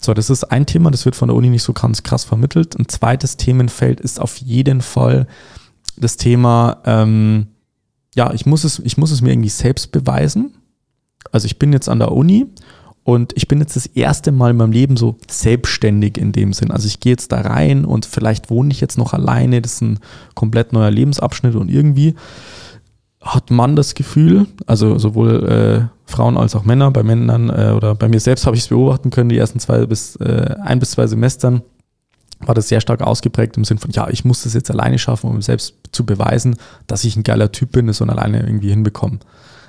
So, 0.00 0.14
das 0.14 0.30
ist 0.30 0.44
ein 0.44 0.64
Thema, 0.64 0.90
das 0.90 1.04
wird 1.04 1.16
von 1.16 1.28
der 1.28 1.36
Uni 1.36 1.50
nicht 1.50 1.62
so 1.62 1.74
ganz 1.74 2.02
krass 2.02 2.24
vermittelt. 2.24 2.78
Ein 2.78 2.88
zweites 2.88 3.36
Themenfeld 3.36 4.00
ist 4.00 4.18
auf 4.20 4.38
jeden 4.38 4.80
Fall 4.80 5.26
das 5.96 6.16
Thema, 6.16 6.78
ähm, 6.86 7.48
ja, 8.14 8.32
ich 8.32 8.46
muss 8.46 8.64
es, 8.64 8.78
ich 8.78 8.96
muss 8.96 9.10
es 9.10 9.20
mir 9.20 9.32
irgendwie 9.32 9.48
selbst 9.48 9.92
beweisen. 9.92 10.54
Also 11.32 11.46
ich 11.46 11.58
bin 11.58 11.72
jetzt 11.72 11.88
an 11.88 11.98
der 11.98 12.12
Uni 12.12 12.46
und 13.02 13.32
ich 13.36 13.48
bin 13.48 13.60
jetzt 13.60 13.76
das 13.76 13.86
erste 13.86 14.32
Mal 14.32 14.50
in 14.50 14.56
meinem 14.56 14.72
Leben 14.72 14.96
so 14.96 15.16
selbstständig 15.28 16.16
in 16.16 16.32
dem 16.32 16.52
Sinn. 16.52 16.70
Also 16.70 16.86
ich 16.86 17.00
gehe 17.00 17.12
jetzt 17.12 17.32
da 17.32 17.40
rein 17.40 17.84
und 17.84 18.06
vielleicht 18.06 18.50
wohne 18.50 18.70
ich 18.70 18.80
jetzt 18.80 18.98
noch 18.98 19.12
alleine. 19.12 19.60
Das 19.60 19.74
ist 19.74 19.82
ein 19.82 19.98
komplett 20.34 20.72
neuer 20.72 20.90
Lebensabschnitt 20.90 21.54
und 21.54 21.70
irgendwie 21.70 22.14
hat 23.20 23.50
man 23.50 23.74
das 23.74 23.94
Gefühl, 23.94 24.46
also 24.66 24.98
sowohl 24.98 25.48
äh, 25.48 26.10
Frauen 26.10 26.36
als 26.36 26.54
auch 26.54 26.64
Männer, 26.64 26.90
bei 26.90 27.02
Männern 27.02 27.48
äh, 27.48 27.72
oder 27.74 27.94
bei 27.94 28.08
mir 28.08 28.20
selbst 28.20 28.46
habe 28.46 28.56
ich 28.56 28.62
es 28.62 28.68
beobachten 28.68 29.10
können, 29.10 29.30
die 29.30 29.38
ersten 29.38 29.58
zwei 29.58 29.86
bis 29.86 30.16
äh, 30.16 30.54
ein 30.62 30.78
bis 30.78 30.92
zwei 30.92 31.06
Semestern 31.06 31.62
war 32.40 32.54
das 32.54 32.68
sehr 32.68 32.80
stark 32.80 33.02
ausgeprägt 33.02 33.56
im 33.56 33.64
Sinn 33.64 33.78
von, 33.78 33.90
ja, 33.90 34.08
ich 34.10 34.24
muss 34.24 34.42
das 34.42 34.54
jetzt 34.54 34.70
alleine 34.70 34.98
schaffen, 34.98 35.30
um 35.30 35.40
selbst 35.42 35.74
zu 35.92 36.04
beweisen, 36.04 36.56
dass 36.86 37.04
ich 37.04 37.16
ein 37.16 37.22
geiler 37.22 37.52
Typ 37.52 37.72
bin, 37.72 37.86
das 37.86 38.00
und 38.00 38.10
alleine 38.10 38.40
irgendwie 38.40 38.70
hinbekommen. 38.70 39.20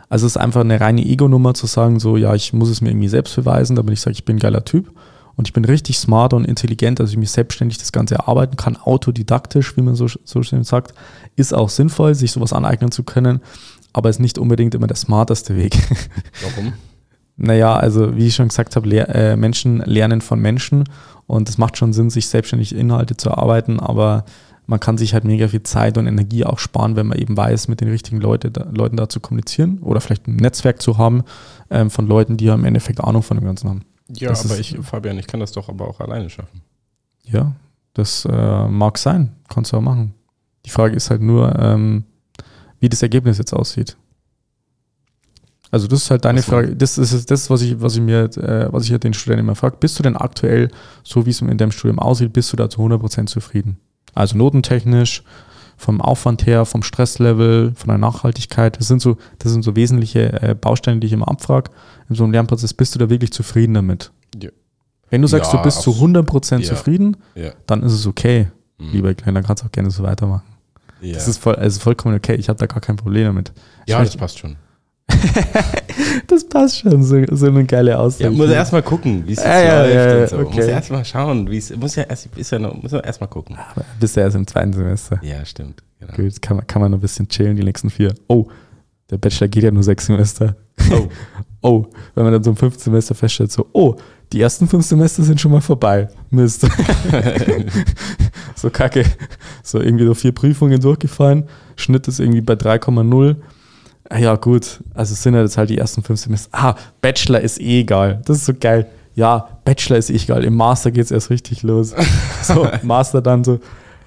Also 0.09 0.25
es 0.25 0.33
ist 0.33 0.37
einfach 0.37 0.61
eine 0.61 0.79
reine 0.79 1.03
Ego-Nummer 1.03 1.53
zu 1.53 1.67
sagen, 1.67 1.99
so, 1.99 2.17
ja, 2.17 2.35
ich 2.35 2.53
muss 2.53 2.69
es 2.69 2.81
mir 2.81 2.89
irgendwie 2.89 3.07
selbst 3.07 3.35
beweisen, 3.35 3.75
damit 3.75 3.93
ich 3.93 4.01
sage, 4.01 4.13
ich 4.13 4.25
bin 4.25 4.37
ein 4.37 4.39
geiler 4.39 4.65
Typ 4.65 4.91
und 5.35 5.47
ich 5.47 5.53
bin 5.53 5.65
richtig 5.65 5.97
smart 5.97 6.33
und 6.33 6.45
intelligent, 6.45 6.99
dass 6.99 7.09
ich 7.09 7.17
mir 7.17 7.27
selbstständig 7.27 7.77
das 7.77 7.91
Ganze 7.91 8.15
erarbeiten 8.15 8.55
kann, 8.55 8.77
autodidaktisch, 8.77 9.75
wie 9.77 9.81
man 9.81 9.95
so, 9.95 10.07
so 10.23 10.43
schön 10.43 10.63
sagt, 10.63 10.93
ist 11.35 11.53
auch 11.53 11.69
sinnvoll, 11.69 12.15
sich 12.15 12.31
sowas 12.31 12.53
aneignen 12.53 12.91
zu 12.91 13.03
können, 13.03 13.41
aber 13.93 14.09
ist 14.09 14.19
nicht 14.19 14.37
unbedingt 14.37 14.75
immer 14.75 14.87
der 14.87 14.97
smarteste 14.97 15.55
Weg. 15.55 15.75
Warum? 16.41 16.73
Naja, 17.37 17.75
also 17.75 18.15
wie 18.15 18.27
ich 18.27 18.35
schon 18.35 18.47
gesagt 18.47 18.75
habe, 18.75 18.87
le 18.87 19.07
äh, 19.07 19.35
Menschen 19.35 19.79
lernen 19.79 20.21
von 20.21 20.39
Menschen 20.39 20.85
und 21.27 21.49
es 21.49 21.57
macht 21.57 21.77
schon 21.77 21.93
Sinn, 21.93 22.09
sich 22.09 22.27
selbstständig 22.27 22.73
Inhalte 22.75 23.17
zu 23.17 23.29
erarbeiten, 23.29 23.79
aber 23.79 24.25
man 24.67 24.79
kann 24.79 24.97
sich 24.97 25.13
halt 25.13 25.25
mega 25.25 25.47
viel 25.47 25.63
Zeit 25.63 25.97
und 25.97 26.07
Energie 26.07 26.45
auch 26.45 26.59
sparen, 26.59 26.95
wenn 26.95 27.07
man 27.07 27.19
eben 27.19 27.37
weiß, 27.37 27.67
mit 27.67 27.81
den 27.81 27.89
richtigen 27.89 28.19
Leute, 28.19 28.51
da, 28.51 28.67
Leuten 28.71 28.97
da 28.97 29.09
zu 29.09 29.19
kommunizieren 29.19 29.79
oder 29.79 30.01
vielleicht 30.01 30.27
ein 30.27 30.37
Netzwerk 30.37 30.81
zu 30.81 30.97
haben 30.97 31.23
ähm, 31.69 31.89
von 31.89 32.07
Leuten, 32.07 32.37
die 32.37 32.45
ja 32.45 32.55
im 32.55 32.65
Endeffekt 32.65 33.01
Ahnung 33.01 33.21
von 33.21 33.37
dem 33.37 33.45
Ganzen 33.45 33.69
haben. 33.69 33.85
Ja, 34.09 34.29
das 34.29 34.45
aber 34.45 34.59
ich, 34.59 34.77
Fabian, 34.81 35.17
ich 35.19 35.27
kann 35.27 35.39
das 35.39 35.51
doch 35.51 35.69
aber 35.69 35.87
auch 35.87 35.99
alleine 35.99 36.29
schaffen. 36.29 36.61
Ja, 37.23 37.53
das 37.93 38.25
äh, 38.25 38.67
mag 38.67 38.97
sein, 38.97 39.33
kannst 39.49 39.71
du 39.71 39.77
auch 39.77 39.81
machen. 39.81 40.13
Die 40.65 40.69
Frage 40.69 40.95
ist 40.95 41.09
halt 41.09 41.21
nur, 41.21 41.57
ähm, 41.59 42.05
wie 42.79 42.89
das 42.89 43.01
Ergebnis 43.01 43.37
jetzt 43.37 43.53
aussieht. 43.53 43.97
Also 45.75 45.89
das 45.89 46.03
ist 46.03 46.09
halt 46.09 46.23
deine 46.23 46.41
Frage. 46.41 46.73
Das 46.73 46.97
ist 46.97 47.29
das, 47.29 47.49
was 47.49 47.61
ich, 47.61 47.81
was 47.81 47.95
ich 47.97 48.01
mir, 48.01 48.29
äh, 48.37 48.71
was 48.71 48.85
ich 48.85 48.91
ja 48.91 48.97
den 48.97 49.13
Studenten 49.13 49.45
immer 49.45 49.55
frage. 49.55 49.75
Bist 49.77 49.99
du 49.99 50.03
denn 50.03 50.15
aktuell, 50.15 50.69
so 51.03 51.25
wie 51.25 51.31
es 51.31 51.41
in 51.41 51.57
deinem 51.57 51.71
Studium 51.71 51.99
aussieht, 51.99 52.31
bist 52.31 52.53
du 52.53 52.55
da 52.55 52.69
zu 52.69 52.79
100% 52.79 53.25
zufrieden? 53.25 53.77
Also 54.13 54.37
notentechnisch, 54.37 55.23
vom 55.75 55.99
Aufwand 55.99 56.45
her, 56.45 56.63
vom 56.63 56.81
Stresslevel, 56.81 57.73
von 57.75 57.89
der 57.89 57.97
Nachhaltigkeit. 57.97 58.79
Das 58.79 58.87
sind 58.87 59.01
so, 59.01 59.17
das 59.39 59.51
sind 59.51 59.63
so 59.63 59.75
wesentliche 59.75 60.41
äh, 60.41 60.55
Bausteine, 60.55 61.01
die 61.01 61.07
ich 61.07 61.13
immer 61.13 61.27
abfrage. 61.27 61.71
In 62.07 62.15
so 62.15 62.23
einem 62.23 62.31
Lernprozess 62.31 62.73
bist 62.73 62.95
du 62.95 62.99
da 62.99 63.09
wirklich 63.09 63.33
zufrieden 63.33 63.73
damit? 63.73 64.13
Ja. 64.41 64.51
Wenn 65.09 65.23
du 65.23 65.27
sagst, 65.27 65.51
ja, 65.51 65.57
du 65.57 65.63
bist 65.65 65.81
zu 65.81 65.91
100% 65.91 66.59
ja. 66.59 66.63
zufrieden, 66.63 67.17
ja. 67.35 67.51
dann 67.67 67.83
ist 67.83 67.91
es 67.91 68.07
okay, 68.07 68.47
mhm. 68.77 68.91
lieber 68.93 69.13
Kleiner, 69.13 69.43
kannst 69.43 69.61
du 69.61 69.67
auch 69.67 69.73
gerne 69.73 69.91
so 69.91 70.03
weitermachen. 70.03 70.47
Das 71.01 71.27
ist 71.27 71.37
voll, 71.39 71.55
also 71.55 71.81
vollkommen 71.81 72.15
okay. 72.15 72.35
Ich 72.35 72.47
habe 72.47 72.57
da 72.57 72.65
gar 72.65 72.79
kein 72.79 72.95
Problem 72.95 73.25
damit. 73.25 73.51
Ja, 73.87 73.99
das 73.99 74.15
passt 74.15 74.39
schon. 74.39 74.55
das 76.27 76.47
passt 76.47 76.79
schon, 76.79 77.03
so, 77.03 77.21
so 77.31 77.47
eine 77.47 77.65
geile 77.65 77.97
Aussage. 77.97 78.25
Ja, 78.25 78.31
muss 78.31 78.49
erstmal 78.49 78.81
gucken, 78.81 79.23
wie 79.27 79.33
es 79.33 79.43
Ja, 79.43 79.61
ja, 79.61 79.81
läuft 79.83 79.95
ja, 79.95 80.21
und 80.21 80.29
so. 80.29 80.37
okay. 80.37 80.55
Muss 80.57 80.65
erstmal 80.65 81.05
schauen, 81.05 81.49
wie 81.49 81.57
es 81.57 81.75
muss 81.75 81.95
ja 81.95 82.03
erst 82.03 82.29
ist 82.35 82.51
ja 82.51 82.59
noch, 82.59 82.73
muss 82.81 82.91
man 82.91 83.01
erstmal 83.01 83.29
gucken. 83.29 83.55
Aber 83.57 83.85
Bist 83.99 84.15
ja 84.15 84.23
erst 84.23 84.35
im 84.35 84.47
zweiten 84.47 84.73
Semester. 84.73 85.19
Ja, 85.21 85.45
stimmt. 85.45 85.83
Genau. 85.99 86.13
Gut, 86.13 86.41
kann 86.41 86.57
man, 86.57 86.67
kann 86.67 86.81
man 86.81 86.91
noch 86.91 86.97
ein 86.97 87.01
bisschen 87.01 87.27
chillen, 87.27 87.55
die 87.55 87.63
nächsten 87.63 87.89
vier. 87.89 88.13
Oh, 88.27 88.47
der 89.09 89.17
Bachelor 89.17 89.47
geht 89.47 89.63
ja 89.63 89.71
nur 89.71 89.83
sechs 89.83 90.05
Semester. 90.05 90.55
Oh. 90.91 91.07
Oh, 91.61 91.87
wenn 92.13 92.23
man 92.25 92.31
dann 92.31 92.43
so 92.43 92.51
im 92.51 92.55
fünften 92.55 92.79
Semester 92.79 93.15
feststellt, 93.15 93.51
so, 93.51 93.67
oh, 93.73 93.95
die 94.31 94.39
ersten 94.39 94.67
fünf 94.67 94.85
Semester 94.85 95.23
sind 95.23 95.41
schon 95.41 95.51
mal 95.51 95.61
vorbei. 95.61 96.07
Mist. 96.29 96.61
so 98.55 98.69
kacke. 98.69 99.03
So 99.63 99.81
irgendwie 99.81 100.05
so 100.05 100.13
vier 100.13 100.31
Prüfungen 100.31 100.79
durchgefallen. 100.79 101.45
Schnitt 101.75 102.07
ist 102.07 102.19
irgendwie 102.19 102.41
bei 102.41 102.53
3,0. 102.53 103.37
Ah 104.09 104.19
Ja, 104.19 104.35
gut. 104.35 104.79
Also 104.93 105.13
es 105.13 105.23
sind 105.23 105.33
ja 105.33 105.41
jetzt 105.41 105.57
halt 105.57 105.69
die 105.69 105.77
ersten 105.77 106.03
fünf 106.03 106.19
Semester. 106.19 106.49
Ah, 106.51 106.75
Bachelor 107.01 107.41
ist 107.41 107.59
eh 107.59 107.81
egal. 107.81 108.21
Das 108.25 108.37
ist 108.37 108.45
so 108.45 108.53
geil. 108.53 108.87
Ja, 109.15 109.47
Bachelor 109.63 109.97
ist 109.97 110.09
eh 110.09 110.15
egal. 110.15 110.43
Im 110.43 110.55
Master 110.55 110.91
geht 110.91 111.05
es 111.05 111.11
erst 111.11 111.29
richtig 111.29 111.63
los. 111.63 111.93
So, 112.43 112.67
Master 112.83 113.21
dann 113.21 113.43
so. 113.43 113.59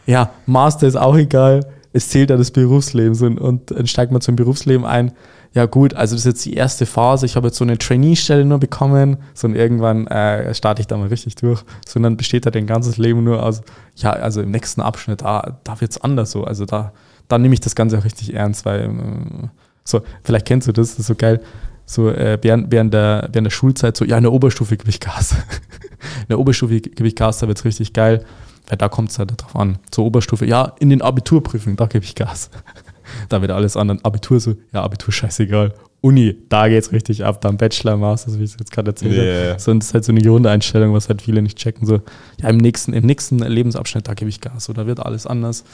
Ja, 0.06 0.30
Master 0.46 0.86
ist 0.86 0.96
auch 0.96 1.16
egal. 1.16 1.66
Es 1.92 2.08
zählt 2.08 2.30
ja 2.30 2.36
das 2.36 2.50
Berufsleben. 2.52 3.18
Und, 3.20 3.40
und 3.40 3.70
dann 3.72 3.86
steigt 3.86 4.12
man 4.12 4.20
zum 4.20 4.36
Berufsleben 4.36 4.86
ein. 4.86 5.12
Ja, 5.54 5.64
gut, 5.66 5.94
also 5.94 6.14
das 6.14 6.20
ist 6.20 6.26
jetzt 6.26 6.44
die 6.44 6.54
erste 6.54 6.86
Phase. 6.86 7.26
Ich 7.26 7.34
habe 7.34 7.48
jetzt 7.48 7.56
so 7.56 7.64
eine 7.64 7.78
Trainee-Stelle 7.78 8.44
nur 8.44 8.58
bekommen. 8.58 9.16
So 9.34 9.48
und 9.48 9.56
irgendwann 9.56 10.06
äh, 10.06 10.54
starte 10.54 10.80
ich 10.82 10.86
da 10.86 10.96
mal 10.96 11.08
richtig 11.08 11.34
durch. 11.36 11.64
So 11.86 11.96
und 11.96 12.02
dann 12.04 12.16
besteht 12.16 12.46
da 12.46 12.50
dein 12.50 12.66
ganzes 12.66 12.98
Leben 12.98 13.24
nur 13.24 13.42
aus, 13.42 13.62
ja, 13.96 14.10
also 14.10 14.42
im 14.42 14.50
nächsten 14.50 14.80
Abschnitt, 14.82 15.22
da, 15.22 15.58
da 15.64 15.80
wird 15.80 15.90
es 15.90 16.00
anders 16.00 16.30
so. 16.30 16.44
Also 16.44 16.66
da, 16.66 16.92
da 17.28 17.38
nehme 17.38 17.54
ich 17.54 17.60
das 17.60 17.74
Ganze 17.74 17.98
auch 17.98 18.04
richtig 18.04 18.34
ernst, 18.34 18.66
weil 18.66 18.82
äh, 18.84 19.48
so, 19.88 20.02
vielleicht 20.22 20.46
kennst 20.46 20.68
du 20.68 20.72
das, 20.72 20.90
das 20.90 21.00
ist 21.00 21.06
so 21.06 21.14
geil. 21.14 21.40
So 21.86 22.10
äh, 22.10 22.38
während, 22.42 22.70
während, 22.70 22.92
der, 22.92 23.28
während 23.32 23.46
der 23.46 23.50
Schulzeit 23.50 23.96
so, 23.96 24.04
ja, 24.04 24.18
in 24.18 24.22
der 24.22 24.32
Oberstufe 24.32 24.76
gebe 24.76 24.90
ich 24.90 25.00
Gas. 25.00 25.32
in 26.20 26.28
der 26.28 26.38
Oberstufe 26.38 26.80
gebe 26.80 27.08
ich 27.08 27.16
Gas, 27.16 27.38
da 27.38 27.48
wird 27.48 27.58
es 27.58 27.64
richtig 27.64 27.94
geil. 27.94 28.24
Weil 28.68 28.76
da 28.76 28.90
kommt 28.90 29.10
es 29.10 29.18
halt 29.18 29.32
drauf 29.40 29.56
an. 29.56 29.78
Zur 29.90 30.04
Oberstufe, 30.04 30.44
ja, 30.44 30.74
in 30.78 30.90
den 30.90 31.00
Abiturprüfungen, 31.00 31.76
da 31.76 31.86
gebe 31.86 32.04
ich 32.04 32.14
Gas. 32.14 32.50
da 33.30 33.40
wird 33.40 33.50
alles 33.50 33.78
an. 33.78 33.98
Abitur 34.02 34.40
so, 34.40 34.56
ja, 34.74 34.82
Abitur 34.82 35.12
scheißegal. 35.12 35.72
Uni, 36.02 36.36
da 36.50 36.68
geht's 36.68 36.92
richtig 36.92 37.24
ab. 37.24 37.40
Dann 37.40 37.56
Bachelor, 37.56 37.96
Master, 37.96 38.38
wie 38.38 38.44
ich 38.44 38.50
es 38.52 38.56
jetzt 38.58 38.70
gerade 38.70 38.90
erzählt 38.90 39.14
Yeah. 39.14 39.50
habe. 39.50 39.60
So, 39.60 39.72
das 39.72 39.86
ist 39.86 39.94
halt 39.94 40.04
so 40.04 40.12
eine 40.12 40.20
Grundeinstellung, 40.20 40.92
was 40.92 41.08
halt 41.08 41.22
viele 41.22 41.40
nicht 41.40 41.56
checken. 41.56 41.86
So, 41.86 42.02
ja, 42.40 42.50
im 42.50 42.58
nächsten, 42.58 42.92
im 42.92 43.06
nächsten 43.06 43.38
Lebensabschnitt, 43.38 44.06
da 44.06 44.12
gebe 44.12 44.28
ich 44.28 44.42
Gas. 44.42 44.64
So, 44.64 44.74
da 44.74 44.86
wird 44.86 45.00
alles 45.00 45.26
anders. 45.26 45.64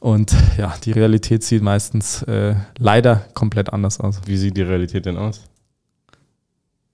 Und 0.00 0.34
ja, 0.56 0.74
die 0.84 0.92
Realität 0.92 1.42
sieht 1.42 1.62
meistens 1.62 2.22
äh, 2.22 2.54
leider 2.78 3.24
komplett 3.34 3.72
anders 3.72 3.98
aus. 4.00 4.20
Wie 4.26 4.36
sieht 4.36 4.56
die 4.56 4.62
Realität 4.62 5.06
denn 5.06 5.16
aus? 5.16 5.42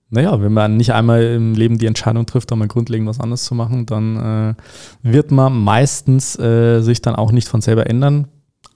Naja, 0.09 0.39
wenn 0.41 0.53
man 0.53 0.77
nicht 0.77 0.93
einmal 0.93 1.23
im 1.23 1.53
Leben 1.55 1.77
die 1.77 1.87
Entscheidung 1.87 2.25
trifft, 2.25 2.51
da 2.51 2.55
mal 2.55 2.67
grundlegend 2.67 3.07
was 3.07 3.19
anderes 3.19 3.43
zu 3.43 3.55
machen, 3.55 3.85
dann 3.85 4.15
äh, 4.17 4.53
wird 5.01 5.31
man 5.31 5.59
meistens 5.59 6.37
äh, 6.37 6.81
sich 6.81 7.01
dann 7.01 7.15
auch 7.15 7.31
nicht 7.31 7.47
von 7.47 7.61
selber 7.61 7.87
ändern. 7.87 8.27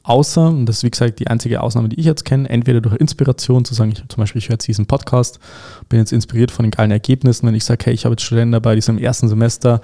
Außer, 0.04 0.48
und 0.48 0.66
das 0.66 0.78
ist 0.78 0.84
wie 0.84 0.92
gesagt 0.92 1.20
die 1.20 1.28
einzige 1.28 1.62
Ausnahme, 1.62 1.90
die 1.90 2.00
ich 2.00 2.06
jetzt 2.06 2.24
kenne, 2.24 2.50
entweder 2.50 2.80
durch 2.80 2.96
Inspiration, 2.96 3.66
zu 3.66 3.74
sagen, 3.74 3.92
ich, 3.92 4.04
zum 4.08 4.22
Beispiel, 4.22 4.40
ich 4.40 4.48
höre 4.48 4.54
jetzt 4.54 4.68
diesen 4.68 4.86
Podcast, 4.86 5.40
bin 5.90 6.00
jetzt 6.00 6.14
inspiriert 6.14 6.52
von 6.52 6.64
den 6.64 6.72
geilen 6.72 6.92
Ergebnissen, 6.92 7.46
wenn 7.46 7.54
ich 7.54 7.66
sage, 7.66 7.86
hey, 7.86 7.94
ich 7.94 8.06
habe 8.06 8.14
jetzt 8.14 8.24
Studenten 8.24 8.54
dabei, 8.54 8.76
die 8.76 8.82
sind 8.82 8.98
im 8.98 9.04
ersten 9.04 9.28
Semester 9.28 9.82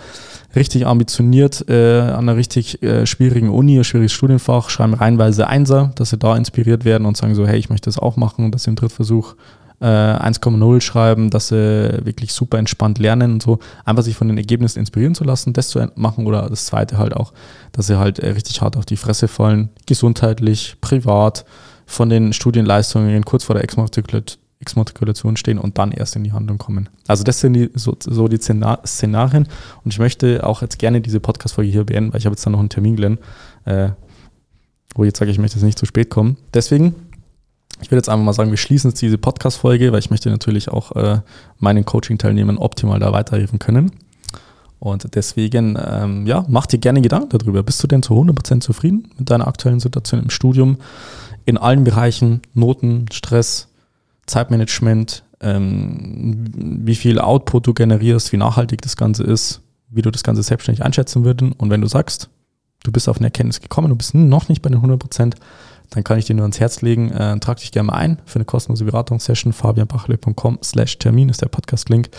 richtig 0.56 0.88
ambitioniert 0.88 1.66
äh, 1.68 2.00
an 2.00 2.30
einer 2.30 2.38
richtig 2.38 2.82
äh, 2.82 3.06
schwierigen 3.06 3.50
Uni, 3.50 3.78
ein 3.78 3.84
schwieriges 3.84 4.14
Studienfach, 4.14 4.70
schreiben 4.70 4.94
reinweise 4.94 5.48
Einser, 5.48 5.92
dass 5.96 6.12
sie 6.12 6.18
da 6.18 6.38
inspiriert 6.38 6.86
werden 6.86 7.06
und 7.06 7.18
sagen 7.18 7.36
so, 7.36 7.46
hey, 7.46 7.60
ich 7.60 7.70
möchte 7.70 7.90
das 7.90 8.00
auch 8.00 8.16
machen, 8.16 8.52
dass 8.52 8.64
sie 8.64 8.70
im 8.70 8.78
Drittversuch 8.78 9.36
äh, 9.82 9.86
1,0 9.86 10.82
schreiben, 10.82 11.30
dass 11.30 11.50
sie 11.50 12.00
wirklich 12.04 12.34
super 12.34 12.58
entspannt 12.58 13.00
lernen 13.00 13.34
und 13.34 13.44
so. 13.44 13.60
Einfach 13.84 14.04
sich 14.04 14.16
von 14.16 14.28
den 14.28 14.38
Ergebnissen 14.38 14.80
inspirieren 14.80 15.16
zu 15.16 15.24
lassen, 15.24 15.54
das 15.54 15.70
zu 15.70 15.86
machen 15.96 16.26
oder 16.28 16.50
das 16.50 16.66
zweite 16.66 16.98
halt 16.98 17.16
auch, 17.16 17.34
dass 17.72 17.88
sie 17.88 17.98
halt 17.98 18.20
äh, 18.20 18.30
richtig 18.30 18.62
hart 18.62 18.78
auf 18.78 18.86
die 18.86 18.98
Fresse 18.98 19.28
fallen, 19.28 19.70
gesundheitlich, 19.86 20.78
privat, 20.82 21.46
von 21.86 22.10
den 22.10 22.34
Studienleistungen 22.34 23.24
kurz 23.26 23.44
vor 23.44 23.56
der 23.56 23.64
Exmatrikulat- 23.64 24.38
Exmatrikulation 24.60 25.38
stehen 25.38 25.60
und 25.60 25.78
dann 25.78 25.92
erst 25.92 26.16
in 26.16 26.24
die 26.24 26.32
Handlung 26.32 26.58
kommen. 26.58 26.90
Also 27.08 27.24
das 27.24 27.40
sind 27.42 27.54
die, 27.54 27.70
so, 27.76 27.96
so 28.02 28.28
die 28.28 28.38
Szena- 28.38 28.80
Szenarien 28.86 29.48
und 29.84 29.94
ich 29.94 30.00
möchte 30.00 30.46
auch 30.46 30.62
jetzt 30.62 30.80
gerne 30.80 31.02
diese 31.02 31.20
Podcast-Folge 31.20 31.70
hier 31.70 31.84
beenden, 31.84 32.14
weil 32.14 32.20
ich 32.20 32.26
habe 32.26 32.34
jetzt 32.34 32.46
dann 32.46 32.54
noch 32.54 32.60
einen 32.60 32.70
Termin, 32.70 32.96
Glenn, 32.96 33.20
äh, 33.66 33.90
wo 34.96 35.04
ich 35.04 35.08
jetzt 35.10 35.20
sage, 35.20 35.30
ich 35.30 35.38
möchte 35.38 35.58
jetzt 35.58 35.66
nicht 35.66 35.78
zu 35.78 35.86
spät 35.86 36.10
kommen. 36.10 36.38
Deswegen 36.54 36.96
ich 37.82 37.92
würde 37.92 37.98
jetzt 37.98 38.10
einfach 38.10 38.24
mal 38.24 38.34
sagen, 38.34 38.52
wir 38.52 38.58
schließen 38.58 38.92
jetzt 38.92 39.02
diese 39.02 39.18
Podcast-Folge, 39.18 39.92
weil 39.92 40.00
ich 40.00 40.10
möchte 40.10 40.30
natürlich 40.30 40.70
auch 40.70 40.92
äh, 40.94 41.20
meinen 41.60 41.86
Coaching-Teilnehmern 41.86 42.58
optimal 42.58 43.00
da 43.00 43.12
weiterhelfen 43.12 43.60
können. 43.60 43.92
Und 44.80 45.16
deswegen, 45.16 45.78
ähm, 45.84 46.26
ja, 46.28 46.46
mach 46.48 46.68
dir 46.68 46.80
gerne 46.80 47.02
Gedanken 47.02 47.38
darüber. 47.38 47.64
Bist 47.64 47.82
du 47.82 47.88
denn 47.88 48.04
zu 48.04 48.14
100% 48.14 48.62
zufrieden 48.62 49.10
mit 49.18 49.30
deiner 49.30 49.48
aktuellen 49.48 49.80
Situation 49.80 50.22
im 50.22 50.30
Studium? 50.30 50.78
In 51.46 51.58
allen 51.58 51.84
Bereichen, 51.84 52.42
Noten, 52.54 53.06
Stress, 53.12 53.68
Zeitmanagement, 54.26 55.24
ähm, 55.42 56.46
wie 56.86 56.96
viel 56.96 57.20
Output 57.20 57.68
du 57.68 57.74
generierst, 57.74 58.32
wie 58.32 58.38
nachhaltig 58.38 58.82
das 58.82 58.96
Ganze 58.96 59.24
ist, 59.24 59.62
wie 59.90 60.02
du 60.02 60.12
das 60.12 60.24
Ganze 60.24 60.44
selbstständig 60.44 60.84
einschätzen 60.84 61.26
würden. 61.26 61.52
Und 61.52 61.70
wenn 61.70 61.82
du 61.82 61.88
sagst, 61.88 62.30
du 62.84 62.92
bist 62.92 63.10
auf 63.10 63.18
eine 63.18 63.28
Erkenntnis 63.28 63.62
gekommen, 63.62 63.90
du 63.90 63.96
bist 63.96 64.14
noch 64.14 64.50
nicht 64.50 64.62
bei 64.62 64.70
den 64.70 64.82
100%, 64.82 65.34
dann 65.90 66.04
kann 66.04 66.18
ich 66.18 66.26
dir 66.26 66.36
nur 66.36 66.44
ans 66.44 66.60
Herz 66.60 66.82
legen, 66.82 67.12
äh, 67.12 67.40
trag 67.40 67.58
dich 67.58 67.72
gerne 67.72 67.88
mal 67.88 67.94
ein 67.94 68.22
für 68.26 68.36
eine 68.36 68.46
kostenlose 68.46 68.86
Beratungssession. 68.86 69.54
fabianbachle.com 69.54 70.60
slash 70.64 70.98
Termin 71.00 71.30
ist 71.30 71.42
der 71.42 71.48
Podcast-Link. 71.48 72.10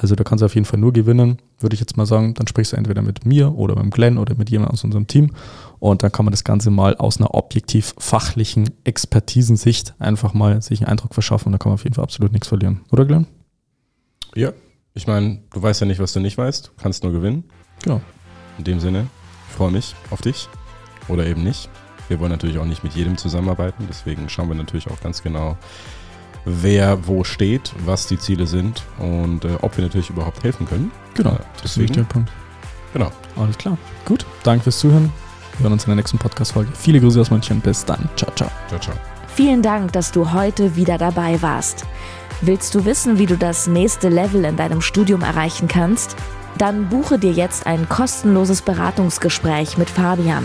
Also 0.00 0.14
da 0.14 0.22
kannst 0.22 0.42
du 0.42 0.46
auf 0.46 0.54
jeden 0.54 0.64
Fall 0.64 0.78
nur 0.78 0.92
gewinnen, 0.92 1.38
würde 1.58 1.74
ich 1.74 1.80
jetzt 1.80 1.96
mal 1.96 2.06
sagen. 2.06 2.34
Dann 2.34 2.46
sprichst 2.46 2.72
du 2.72 2.76
entweder 2.76 3.02
mit 3.02 3.26
mir 3.26 3.54
oder 3.54 3.82
mit 3.82 3.92
Glenn 3.92 4.18
oder 4.18 4.36
mit 4.36 4.48
jemandem 4.48 4.74
aus 4.74 4.84
unserem 4.84 5.08
Team. 5.08 5.32
Und 5.80 6.04
dann 6.04 6.12
kann 6.12 6.24
man 6.24 6.30
das 6.30 6.44
Ganze 6.44 6.70
mal 6.70 6.96
aus 6.96 7.18
einer 7.18 7.34
objektiv 7.34 7.94
fachlichen 7.98 8.70
Expertisensicht 8.84 9.94
einfach 9.98 10.34
mal 10.34 10.62
sich 10.62 10.80
einen 10.80 10.90
Eindruck 10.90 11.14
verschaffen. 11.14 11.48
Und 11.48 11.52
da 11.52 11.58
kann 11.58 11.70
man 11.70 11.74
auf 11.74 11.84
jeden 11.84 11.94
Fall 11.94 12.04
absolut 12.04 12.32
nichts 12.32 12.46
verlieren. 12.46 12.82
Oder 12.92 13.06
Glenn? 13.06 13.26
Ja. 14.34 14.52
Ich 14.94 15.06
meine, 15.06 15.42
du 15.52 15.62
weißt 15.62 15.80
ja 15.80 15.86
nicht, 15.86 16.00
was 16.00 16.12
du 16.12 16.20
nicht 16.20 16.38
weißt. 16.38 16.68
Du 16.68 16.82
kannst 16.82 17.02
nur 17.02 17.12
gewinnen. 17.12 17.44
Genau. 17.82 18.00
In 18.56 18.64
dem 18.64 18.80
Sinne, 18.80 19.06
ich 19.48 19.54
freue 19.54 19.70
mich 19.70 19.94
auf 20.10 20.20
dich. 20.20 20.48
Oder 21.08 21.26
eben 21.26 21.42
nicht. 21.42 21.68
Wir 22.08 22.18
wollen 22.20 22.30
natürlich 22.32 22.58
auch 22.58 22.64
nicht 22.64 22.82
mit 22.84 22.94
jedem 22.94 23.16
zusammenarbeiten. 23.16 23.86
Deswegen 23.88 24.28
schauen 24.28 24.48
wir 24.48 24.54
natürlich 24.56 24.90
auch 24.90 25.00
ganz 25.00 25.22
genau, 25.22 25.56
wer 26.44 27.06
wo 27.06 27.24
steht, 27.24 27.72
was 27.84 28.06
die 28.06 28.18
Ziele 28.18 28.46
sind 28.46 28.82
und 28.98 29.44
äh, 29.44 29.56
ob 29.60 29.76
wir 29.76 29.84
natürlich 29.84 30.10
überhaupt 30.10 30.42
helfen 30.44 30.66
können. 30.66 30.90
Genau. 31.14 31.30
Äh, 31.30 31.38
Das 31.62 31.72
ist 31.72 31.76
ein 31.76 31.82
wichtiger 31.82 32.02
deswegen, 32.04 32.08
Punkt. 32.08 32.32
genau. 32.92 33.10
Alles 33.36 33.58
klar. 33.58 33.76
Gut. 34.04 34.24
Danke 34.42 34.64
fürs 34.64 34.78
Zuhören. 34.78 35.12
Wir 35.58 35.64
hören 35.64 35.72
uns 35.72 35.84
in 35.84 35.88
der 35.90 35.96
nächsten 35.96 36.18
Podcast-Folge. 36.18 36.70
Viele 36.74 37.00
Grüße 37.00 37.20
aus 37.20 37.30
München. 37.30 37.60
Bis 37.60 37.84
dann. 37.84 38.08
Ciao, 38.16 38.30
ciao. 38.34 38.50
Ciao, 38.68 38.80
ciao. 38.80 38.94
Vielen 39.34 39.60
Dank, 39.62 39.92
dass 39.92 40.10
du 40.12 40.32
heute 40.32 40.74
wieder 40.76 40.98
dabei 40.98 41.40
warst. 41.42 41.84
Willst 42.40 42.74
du 42.74 42.84
wissen, 42.84 43.18
wie 43.18 43.26
du 43.26 43.36
das 43.36 43.66
nächste 43.66 44.08
Level 44.08 44.44
in 44.44 44.56
deinem 44.56 44.80
Studium 44.80 45.22
erreichen 45.22 45.66
kannst? 45.68 46.16
Dann 46.56 46.88
buche 46.88 47.18
dir 47.18 47.32
jetzt 47.32 47.66
ein 47.66 47.88
kostenloses 47.88 48.62
Beratungsgespräch 48.62 49.76
mit 49.78 49.90
Fabian. 49.90 50.44